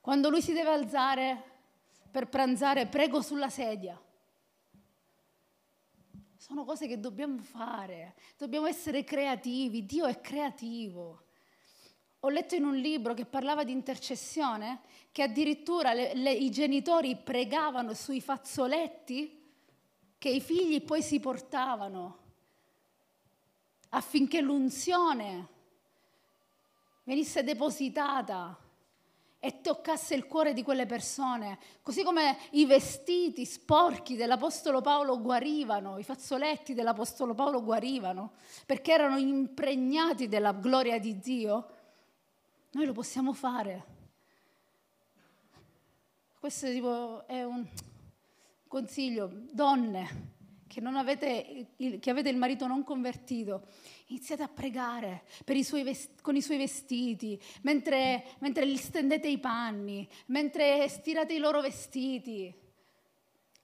Quando 0.00 0.30
lui 0.30 0.42
si 0.42 0.52
deve 0.52 0.70
alzare 0.70 1.42
per 2.10 2.28
pranzare, 2.28 2.86
prego 2.86 3.20
sulla 3.20 3.50
sedia. 3.50 4.00
Sono 6.40 6.64
cose 6.64 6.86
che 6.86 6.98
dobbiamo 6.98 7.42
fare, 7.42 8.14
dobbiamo 8.38 8.66
essere 8.66 9.04
creativi, 9.04 9.84
Dio 9.84 10.06
è 10.06 10.22
creativo. 10.22 11.24
Ho 12.20 12.30
letto 12.30 12.54
in 12.54 12.64
un 12.64 12.76
libro 12.76 13.12
che 13.12 13.26
parlava 13.26 13.62
di 13.62 13.72
intercessione 13.72 14.80
che 15.12 15.22
addirittura 15.22 15.92
le, 15.92 16.14
le, 16.14 16.32
i 16.32 16.50
genitori 16.50 17.14
pregavano 17.14 17.92
sui 17.92 18.22
fazzoletti 18.22 19.38
che 20.16 20.28
i 20.30 20.40
figli 20.40 20.82
poi 20.82 21.02
si 21.02 21.20
portavano 21.20 22.18
affinché 23.90 24.40
l'unzione 24.40 25.46
venisse 27.04 27.44
depositata 27.44 28.58
e 29.42 29.62
toccasse 29.62 30.14
il 30.14 30.26
cuore 30.26 30.52
di 30.52 30.62
quelle 30.62 30.84
persone, 30.84 31.58
così 31.80 32.02
come 32.02 32.36
i 32.50 32.66
vestiti 32.66 33.46
sporchi 33.46 34.14
dell'Apostolo 34.14 34.82
Paolo 34.82 35.18
guarivano, 35.18 35.96
i 35.96 36.04
fazzoletti 36.04 36.74
dell'Apostolo 36.74 37.34
Paolo 37.34 37.64
guarivano, 37.64 38.32
perché 38.66 38.92
erano 38.92 39.16
impregnati 39.16 40.28
della 40.28 40.52
gloria 40.52 40.98
di 40.98 41.18
Dio, 41.18 41.68
noi 42.72 42.84
lo 42.84 42.92
possiamo 42.92 43.32
fare. 43.32 43.98
Questo 46.38 46.66
è, 46.66 46.72
tipo, 46.72 47.26
è 47.26 47.42
un 47.42 47.66
consiglio, 48.68 49.30
donne, 49.50 50.38
che, 50.70 50.80
avete, 50.80 51.66
che, 51.98 52.10
avete, 52.10 52.28
il 52.28 52.36
marito 52.36 52.68
non 52.68 52.84
convertito, 52.84 53.66
iniziate 54.06 54.44
a 54.44 54.48
pregare 54.48 55.24
i 55.44 55.82
vest- 55.82 56.20
con 56.20 56.36
i 56.36 56.40
suoi 56.40 56.58
vestiti, 56.58 57.40
mentre, 57.62 58.36
mentre 58.38 58.68
gli 58.68 58.76
stendete 58.76 59.26
i 59.26 59.38
panni, 59.38 60.08
mentre 60.26 60.88
stirate 60.88 61.34
i 61.34 61.38
loro 61.38 61.60
vestiti. 61.60 62.54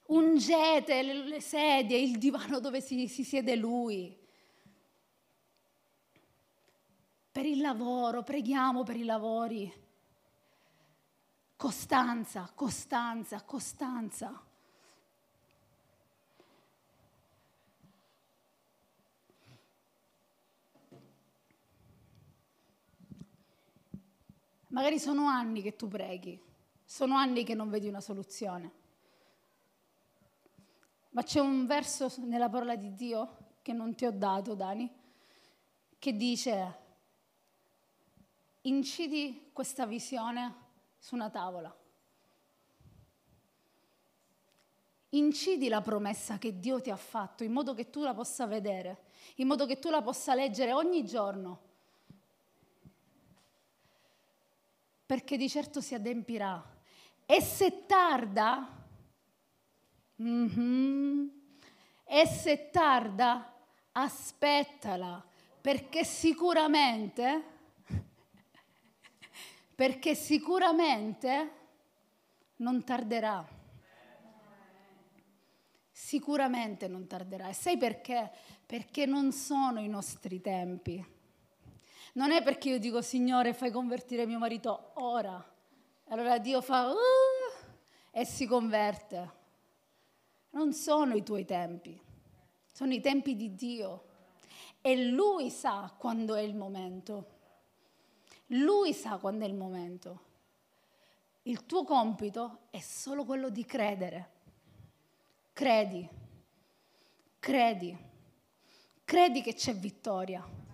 Ungete 0.07 1.03
le, 1.03 1.15
le 1.29 1.41
sedie, 1.41 1.97
il 1.97 2.19
divano 2.19 2.59
dove 2.59 2.81
si, 2.81 3.07
si 3.07 3.23
siede 3.23 3.55
lui. 3.55 4.19
Per 7.31 7.47
il 7.47 7.61
lavoro, 7.61 8.25
preghiamo 8.25 8.83
per 8.83 8.97
i 8.97 9.05
lavori. 9.05 9.73
Costanza, 11.55 12.51
costanza, 12.53 13.43
costanza. 13.43 14.46
Magari 24.69 24.99
sono 24.99 25.27
anni 25.27 25.63
che 25.63 25.77
tu 25.77 25.87
preghi, 25.87 26.41
sono 26.85 27.17
anni 27.17 27.45
che 27.45 27.55
non 27.55 27.71
vedi 27.71 27.89
una 27.89 28.01
soluzione. 28.01 28.73
Ma 31.11 31.23
c'è 31.23 31.41
un 31.41 31.67
verso 31.67 32.13
nella 32.19 32.49
parola 32.49 32.75
di 32.77 32.95
Dio 32.95 33.37
che 33.63 33.73
non 33.73 33.95
ti 33.95 34.05
ho 34.05 34.11
dato, 34.11 34.55
Dani, 34.55 34.91
che 35.99 36.17
dice, 36.17 36.79
incidi 38.63 39.51
questa 39.53 39.87
visione 39.87 40.55
su 40.99 41.15
una 41.15 41.31
tavola. 41.31 41.75
Incidi 45.11 45.69
la 45.69 45.81
promessa 45.81 46.37
che 46.39 46.59
Dio 46.59 46.81
ti 46.81 46.91
ha 46.91 46.97
fatto 46.97 47.45
in 47.45 47.53
modo 47.53 47.73
che 47.73 47.89
tu 47.89 48.03
la 48.03 48.13
possa 48.13 48.47
vedere, 48.47 49.05
in 49.37 49.47
modo 49.47 49.65
che 49.65 49.79
tu 49.79 49.89
la 49.89 50.03
possa 50.03 50.35
leggere 50.35 50.73
ogni 50.73 51.05
giorno 51.05 51.67
perché 55.07 55.37
di 55.37 55.49
certo 55.49 55.81
si 55.81 55.95
adempirà. 55.95 56.75
E 57.25 57.41
se 57.41 57.87
tarda, 57.87 58.85
mm-hmm, 60.21 61.27
e 62.05 62.27
se 62.27 62.71
tarda, 62.71 63.55
aspettala, 63.93 65.25
perché 65.61 66.05
sicuramente, 66.05 67.43
perché 69.75 70.15
sicuramente 70.15 71.51
non 72.57 72.85
tarderà. 72.85 73.55
Sicuramente 75.91 76.89
non 76.89 77.07
tarderà. 77.07 77.49
E 77.49 77.53
sai 77.55 77.77
perché? 77.79 78.31
Perché 78.65 79.07
non 79.07 79.33
sono 79.33 79.81
i 79.81 79.89
nostri 79.89 80.41
tempi 80.41 81.15
non 82.17 82.31
è 82.31 82.43
perché 82.43 82.71
io 82.71 82.79
dico, 82.79 83.03
Signore, 83.03 83.53
fai 83.53 83.71
convertire 83.71 84.27
mio 84.27 84.39
marito 84.39 84.91
ora. 84.95 85.43
Allora 86.09 86.39
Dio 86.39 86.61
fa, 86.63 86.89
uh, 86.89 86.95
e 88.11 88.25
si 88.25 88.47
converte. 88.47 89.45
Non 90.51 90.73
sono 90.73 91.15
i 91.15 91.23
tuoi 91.23 91.45
tempi, 91.45 92.01
sono 92.73 92.93
i 92.93 93.01
tempi 93.01 93.37
di 93.37 93.55
Dio. 93.55 94.05
E 94.81 95.09
Lui 95.09 95.51
sa 95.51 95.93
quando 95.99 96.35
è 96.35 96.41
il 96.41 96.55
momento. 96.55 97.35
Lui 98.47 98.95
sa 98.95 99.19
quando 99.19 99.45
è 99.45 99.49
il 99.49 99.55
momento. 99.55 100.21
Il 101.43 101.67
tuo 101.67 101.85
compito 101.85 102.61
è 102.71 102.81
solo 102.81 103.25
quello 103.25 103.51
di 103.51 103.65
credere. 103.65 104.31
Credi, 105.53 106.09
credi, 107.39 107.97
credi 109.05 109.43
che 109.43 109.55
c'è 109.55 109.75
vittoria. 109.75 110.65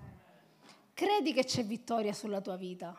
Credi 1.02 1.32
che 1.32 1.42
c'è 1.42 1.64
vittoria 1.64 2.12
sulla 2.12 2.40
tua 2.40 2.54
vita. 2.54 2.96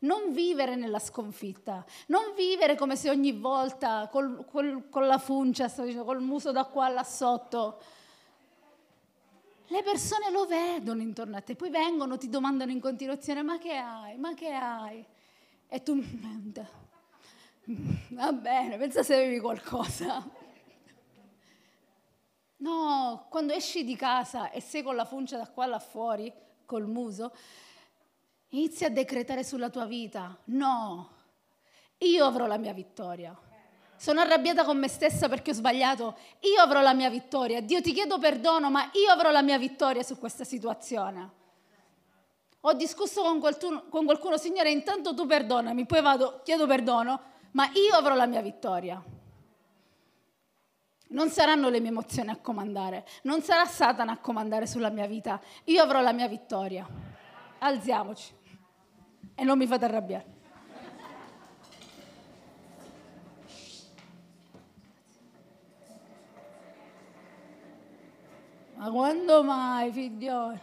Non 0.00 0.32
vivere 0.32 0.76
nella 0.76 1.00
sconfitta, 1.00 1.84
non 2.06 2.34
vivere 2.36 2.76
come 2.76 2.94
se 2.94 3.10
ogni 3.10 3.32
volta 3.32 4.06
col, 4.12 4.44
col, 4.48 4.88
con 4.88 5.08
la 5.08 5.18
funcia, 5.18 5.68
col 5.68 6.20
muso 6.20 6.52
da 6.52 6.66
qua 6.66 6.88
là 6.88 7.02
sotto. 7.02 7.80
Le 9.66 9.82
persone 9.82 10.30
lo 10.30 10.46
vedono 10.46 11.02
intorno 11.02 11.36
a 11.36 11.40
te, 11.40 11.56
poi 11.56 11.68
vengono, 11.68 12.16
ti 12.16 12.28
domandano 12.28 12.70
in 12.70 12.78
continuazione: 12.78 13.42
Ma 13.42 13.58
che 13.58 13.74
hai? 13.74 14.16
Ma 14.18 14.32
che 14.34 14.52
hai? 14.52 15.04
E 15.66 15.82
tu, 15.82 16.00
va 18.10 18.32
bene, 18.32 18.76
pensa 18.76 19.02
se 19.02 19.14
avevi 19.14 19.40
qualcosa. 19.40 20.24
No, 22.58 23.26
quando 23.28 23.52
esci 23.52 23.82
di 23.82 23.96
casa 23.96 24.52
e 24.52 24.60
sei 24.60 24.84
con 24.84 24.94
la 24.94 25.04
funcia 25.04 25.36
da 25.36 25.48
qua 25.48 25.66
là 25.66 25.80
fuori, 25.80 26.32
col 26.66 26.86
muso, 26.86 27.32
inizia 28.48 28.88
a 28.88 28.90
decretare 28.90 29.42
sulla 29.42 29.70
tua 29.70 29.86
vita, 29.86 30.36
no, 30.46 31.10
io 31.98 32.24
avrò 32.24 32.46
la 32.46 32.58
mia 32.58 32.74
vittoria. 32.74 33.34
Sono 33.98 34.20
arrabbiata 34.20 34.64
con 34.64 34.76
me 34.76 34.88
stessa 34.88 35.28
perché 35.28 35.52
ho 35.52 35.54
sbagliato, 35.54 36.18
io 36.40 36.60
avrò 36.60 36.82
la 36.82 36.92
mia 36.92 37.08
vittoria. 37.08 37.62
Dio 37.62 37.80
ti 37.80 37.94
chiedo 37.94 38.18
perdono, 38.18 38.70
ma 38.70 38.90
io 38.92 39.10
avrò 39.10 39.30
la 39.30 39.40
mia 39.40 39.56
vittoria 39.56 40.02
su 40.02 40.18
questa 40.18 40.44
situazione. 40.44 41.30
Ho 42.60 42.72
discusso 42.74 43.22
con 43.22 43.40
qualcuno, 43.40 43.84
con 43.88 44.04
qualcuno 44.04 44.36
Signore, 44.36 44.70
intanto 44.70 45.14
tu 45.14 45.24
perdonami, 45.24 45.86
poi 45.86 46.02
vado, 46.02 46.40
chiedo 46.44 46.66
perdono, 46.66 47.20
ma 47.52 47.70
io 47.72 47.94
avrò 47.94 48.14
la 48.14 48.26
mia 48.26 48.42
vittoria. 48.42 49.02
Non 51.08 51.30
saranno 51.30 51.68
le 51.68 51.80
mie 51.80 51.90
emozioni 51.90 52.30
a 52.30 52.36
comandare, 52.36 53.06
non 53.22 53.40
sarà 53.40 53.64
Satana 53.64 54.12
a 54.12 54.18
comandare 54.18 54.66
sulla 54.66 54.90
mia 54.90 55.06
vita, 55.06 55.40
io 55.64 55.82
avrò 55.82 56.00
la 56.00 56.12
mia 56.12 56.26
vittoria. 56.26 56.86
Alziamoci. 57.58 58.34
E 59.34 59.44
non 59.44 59.56
mi 59.56 59.66
fate 59.66 59.84
arrabbiare. 59.84 60.34
Ma 68.74 68.90
quando 68.90 69.42
mai, 69.42 69.90
figlioli? 69.92 70.60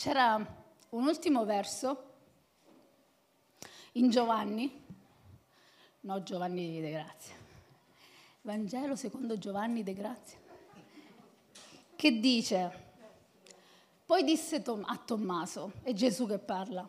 C'era 0.00 0.34
un 0.88 1.06
ultimo 1.06 1.44
verso 1.44 2.04
in 3.92 4.08
Giovanni, 4.08 4.82
no 6.00 6.22
Giovanni 6.22 6.80
De 6.80 6.90
Grazia, 6.90 7.34
Vangelo 8.40 8.96
secondo 8.96 9.36
Giovanni 9.36 9.82
De 9.82 9.92
Grazia, 9.92 10.38
che 11.96 12.18
dice, 12.18 12.92
poi 14.06 14.24
disse 14.24 14.64
a 14.64 14.96
Tommaso, 14.96 15.72
è 15.82 15.92
Gesù 15.92 16.26
che 16.26 16.38
parla, 16.38 16.88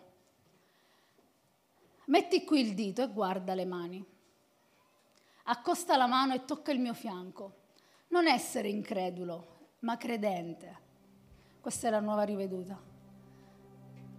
metti 2.05 2.45
qui 2.45 2.61
il 2.61 2.73
dito 2.73 3.01
e 3.03 3.09
guarda 3.09 3.53
le 3.53 3.65
mani, 3.65 4.05
accosta 5.43 5.97
la 5.97 6.07
mano 6.07 6.33
e 6.33 6.45
tocca 6.45 6.71
il 6.71 6.79
mio 6.79 6.93
fianco, 6.93 7.55
non 8.07 8.25
essere 8.25 8.69
incredulo, 8.69 9.67
ma 9.79 9.97
credente. 9.97 10.79
Questa 11.59 11.89
è 11.89 11.91
la 11.91 11.99
nuova 11.99 12.23
riveduta. 12.23 12.90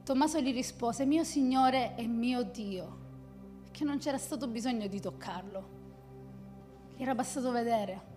Tommaso 0.05 0.40
gli 0.40 0.53
rispose, 0.53 1.07
mio 1.07 1.22
Signore 1.22 1.94
e 1.94 2.09
mio 2.09 2.42
Dio, 2.42 2.98
che 3.70 3.84
non 3.84 3.98
c'era 3.98 4.18
stato 4.18 4.48
bisogno 4.48 4.88
di 4.88 5.00
toccarlo, 5.00 5.68
gli 6.96 7.03
era 7.03 7.14
bastato 7.14 7.53
vedere. 7.53 8.11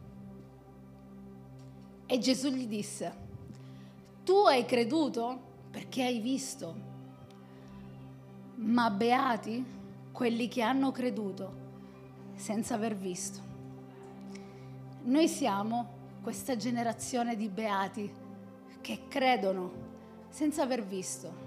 E 2.08 2.18
Gesù 2.18 2.50
gli 2.50 2.66
disse, 2.66 3.14
tu 4.24 4.34
hai 4.48 4.66
creduto 4.66 5.40
perché 5.70 6.02
hai 6.02 6.20
visto, 6.20 6.76
ma 8.56 8.90
beati 8.90 9.64
quelli 10.12 10.48
che 10.48 10.64
hanno 10.64 10.92
creduto 10.92 11.54
senza 12.34 12.74
aver 12.74 12.96
visto. 12.96 13.42
Noi 15.04 15.28
siamo 15.28 15.94
questa 16.24 16.56
generazione 16.56 17.36
di 17.36 17.48
beati 17.48 18.12
che 18.82 19.08
credono 19.08 19.72
senza 20.30 20.64
aver 20.64 20.84
visto. 20.84 21.45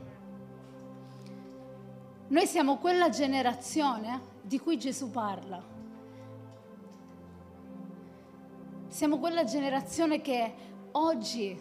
Noi 2.28 2.46
siamo 2.46 2.76
quella 2.76 3.08
generazione 3.08 4.20
di 4.42 4.58
cui 4.60 4.78
Gesù 4.78 5.10
parla. 5.10 5.76
Siamo 8.88 9.18
quella 9.18 9.44
generazione 9.44 10.20
che 10.20 10.54
oggi 10.92 11.58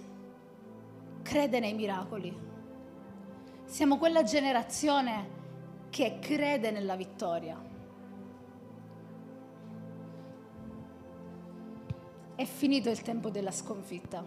crede 1.21 1.59
nei 1.59 1.73
miracoli. 1.73 2.35
Siamo 3.63 3.97
quella 3.97 4.23
generazione 4.23 5.35
che 5.89 6.19
crede 6.19 6.71
nella 6.71 6.97
vittoria. 6.97 7.57
È 12.35 12.43
finito 12.43 12.89
il 12.89 13.01
tempo 13.01 13.29
della 13.29 13.51
sconfitta. 13.51 14.25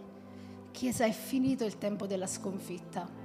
Chiesa, 0.71 1.05
è 1.05 1.11
finito 1.11 1.65
il 1.65 1.77
tempo 1.77 2.07
della 2.07 2.27
sconfitta. 2.27 3.20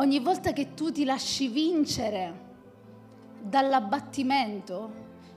Ogni 0.00 0.18
volta 0.18 0.54
che 0.54 0.72
tu 0.72 0.90
ti 0.90 1.04
lasci 1.04 1.48
vincere 1.48 2.48
dall'abbattimento, 3.42 4.92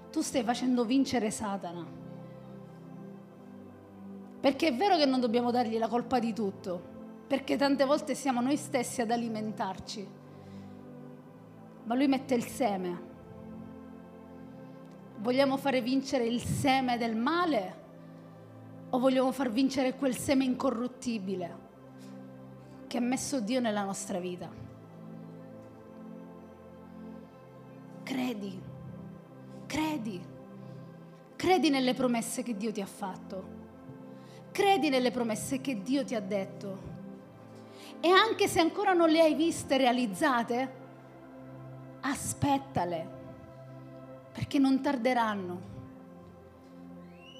tu 0.09 0.21
stai 0.21 0.41
facendo 0.41 0.85
vincere 0.85 1.31
Satana. 1.31 1.85
Perché 4.39 4.67
è 4.69 4.73
vero 4.73 4.95
che 4.95 5.05
non 5.05 5.19
dobbiamo 5.19 5.51
dargli 5.51 5.77
la 5.77 5.89
colpa 5.89 6.19
di 6.19 6.31
tutto, 6.31 6.81
perché 7.27 7.57
tante 7.57 7.83
volte 7.83 8.15
siamo 8.15 8.39
noi 8.39 8.55
stessi 8.55 9.01
ad 9.01 9.11
alimentarci, 9.11 10.07
ma 11.83 11.95
lui 11.95 12.07
mette 12.07 12.33
il 12.33 12.45
seme. 12.45 13.01
Vogliamo 15.17 15.57
fare 15.57 15.81
vincere 15.81 16.25
il 16.25 16.41
seme 16.41 16.97
del 16.97 17.17
male 17.17 17.81
o 18.91 18.97
vogliamo 18.97 19.33
far 19.33 19.51
vincere 19.51 19.97
quel 19.97 20.15
seme 20.15 20.45
incorruttibile? 20.45 21.71
Che 22.93 22.99
ha 22.99 23.01
messo 23.01 23.39
Dio 23.39 23.59
nella 23.59 23.83
nostra 23.83 24.19
vita. 24.19 24.47
Credi, 28.03 28.61
credi, 29.65 30.23
credi 31.35 31.71
nelle 31.71 31.95
promesse 31.95 32.43
che 32.43 32.55
Dio 32.55 32.71
ti 32.71 32.81
ha 32.81 32.85
fatto, 32.85 33.47
credi 34.51 34.89
nelle 34.89 35.09
promesse 35.09 35.59
che 35.59 35.81
Dio 35.81 36.05
ti 36.05 36.13
ha 36.13 36.19
detto 36.19 36.81
e 37.99 38.09
anche 38.09 38.47
se 38.47 38.59
ancora 38.59 38.93
non 38.93 39.09
le 39.09 39.21
hai 39.21 39.33
viste 39.33 39.75
realizzate, 39.77 40.73
aspettale, 42.01 43.09
perché 44.31 44.59
non 44.59 44.81
tarderanno. 44.81 45.61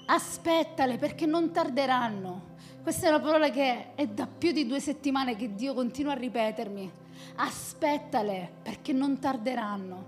Aspettale 0.07 0.97
perché 0.97 1.27
non 1.27 1.51
tarderanno. 1.51 2.52
Questa 2.83 3.05
è 3.05 3.09
una 3.09 3.21
parola 3.21 3.49
che 3.49 3.95
è 3.95 4.07
da 4.07 4.27
più 4.27 4.51
di 4.51 4.67
due 4.67 4.81
settimane 4.81 5.37
che 5.37 5.55
Dio 5.55 5.73
continua 5.73 6.11
a 6.11 6.17
ripetermi. 6.17 6.91
Aspettale 7.37 8.55
perché 8.61 8.91
non 8.91 9.19
tarderanno. 9.19 10.05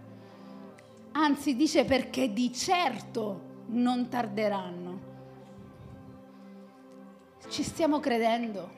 Anzi 1.13 1.55
dice 1.55 1.86
perché 1.86 2.34
di 2.34 2.51
certo 2.51 3.63
non 3.67 4.09
tarderanno. 4.09 4.99
Ci 7.47 7.63
stiamo 7.63 8.01
credendo. 8.01 8.69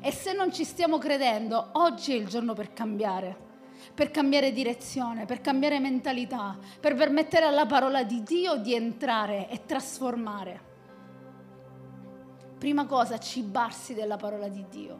E 0.00 0.10
se 0.10 0.32
non 0.32 0.52
ci 0.52 0.64
stiamo 0.64 0.98
credendo, 0.98 1.68
oggi 1.74 2.14
è 2.14 2.16
il 2.16 2.26
giorno 2.26 2.52
per 2.52 2.72
cambiare, 2.72 3.36
per 3.94 4.10
cambiare 4.10 4.50
direzione, 4.50 5.24
per 5.24 5.40
cambiare 5.40 5.78
mentalità, 5.78 6.58
per 6.80 6.96
permettere 6.96 7.44
alla 7.44 7.66
parola 7.66 8.02
di 8.02 8.24
Dio 8.24 8.56
di 8.56 8.74
entrare 8.74 9.48
e 9.48 9.64
trasformare. 9.66 10.69
Prima 12.60 12.84
cosa, 12.84 13.16
cibarsi 13.16 13.94
della 13.94 14.18
parola 14.18 14.46
di 14.48 14.62
Dio, 14.68 14.98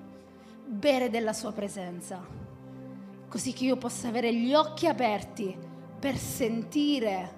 bere 0.64 1.10
della 1.10 1.34
sua 1.34 1.52
presenza, 1.52 2.18
così 3.28 3.52
che 3.52 3.64
io 3.66 3.76
possa 3.76 4.08
avere 4.08 4.34
gli 4.34 4.54
occhi 4.54 4.86
aperti 4.86 5.54
per 5.98 6.16
sentire 6.16 7.34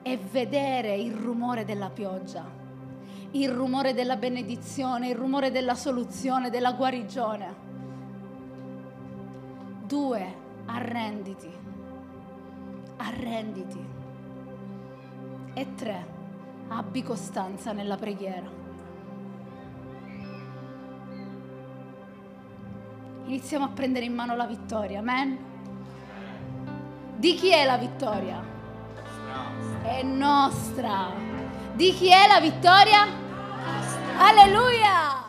e 0.00 0.16
vedere 0.16 0.96
il 0.96 1.12
rumore 1.12 1.66
della 1.66 1.90
pioggia, 1.90 2.50
il 3.32 3.50
rumore 3.50 3.92
della 3.92 4.16
benedizione, 4.16 5.10
il 5.10 5.16
rumore 5.16 5.50
della 5.50 5.74
soluzione, 5.74 6.48
della 6.48 6.72
guarigione. 6.72 7.54
Due, 9.84 10.34
arrenditi, 10.64 11.50
arrenditi. 12.96 13.86
E 15.52 15.74
tre, 15.74 16.06
abbi 16.68 17.02
costanza 17.02 17.72
nella 17.72 17.96
preghiera. 17.96 18.57
Iniziamo 23.28 23.66
a 23.66 23.68
prendere 23.68 24.06
in 24.06 24.14
mano 24.14 24.34
la 24.34 24.46
vittoria. 24.46 25.00
Amen. 25.00 25.38
Di 27.16 27.34
chi 27.34 27.50
è 27.50 27.64
la 27.64 27.76
vittoria? 27.76 28.42
È 29.82 30.02
nostra. 30.02 31.12
Di 31.74 31.92
chi 31.92 32.08
è 32.08 32.26
la 32.26 32.40
vittoria? 32.40 33.06
Alleluia! 34.16 35.27